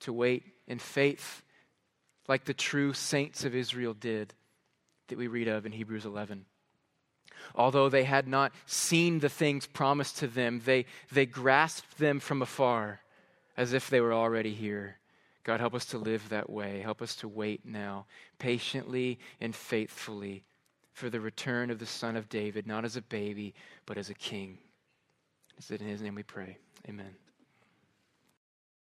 to 0.02 0.14
wait 0.14 0.44
in 0.68 0.80
faith, 0.80 1.44
like 2.28 2.46
the 2.46 2.54
true 2.54 2.94
saints 2.94 3.44
of 3.44 3.54
Israel 3.54 3.94
did 3.94 4.34
that 5.10 5.18
we 5.18 5.28
read 5.28 5.50
of 5.50 5.66
in 5.66 5.74
Hebrews 5.74 6.06
11. 6.06 6.46
Although 7.56 7.90
they 7.90 8.04
had 8.04 8.28
not 8.28 8.52
seen 8.66 9.20
the 9.20 9.30
things 9.30 9.66
promised 9.66 10.18
to 10.20 10.28
them, 10.28 10.62
they, 10.66 10.86
they 11.12 11.26
grasped 11.26 11.98
them 11.98 12.20
from 12.20 12.42
afar 12.42 13.00
as 13.58 13.74
if 13.74 13.90
they 13.90 14.02
were 14.02 14.14
already 14.14 14.54
here. 14.54 14.98
God, 15.44 15.60
help 15.60 15.74
us 15.74 15.86
to 15.88 15.98
live 15.98 16.30
that 16.30 16.50
way. 16.50 16.80
Help 16.82 17.02
us 17.02 17.16
to 17.18 17.28
wait 17.28 17.66
now, 17.66 18.06
patiently 18.40 19.20
and 19.42 19.56
faithfully, 19.56 20.44
for 20.94 21.10
the 21.10 21.20
return 21.20 21.70
of 21.70 21.80
the 21.80 21.86
Son 21.86 22.16
of 22.16 22.30
David, 22.30 22.66
not 22.66 22.86
as 22.86 22.96
a 22.96 23.02
baby, 23.02 23.54
but 23.86 23.98
as 23.98 24.10
a 24.10 24.14
king. 24.14 24.58
It's 25.58 25.70
in 25.70 25.80
his 25.80 26.02
name 26.02 26.16
we 26.16 26.24
pray. 26.24 26.58
Amen. 26.88 27.14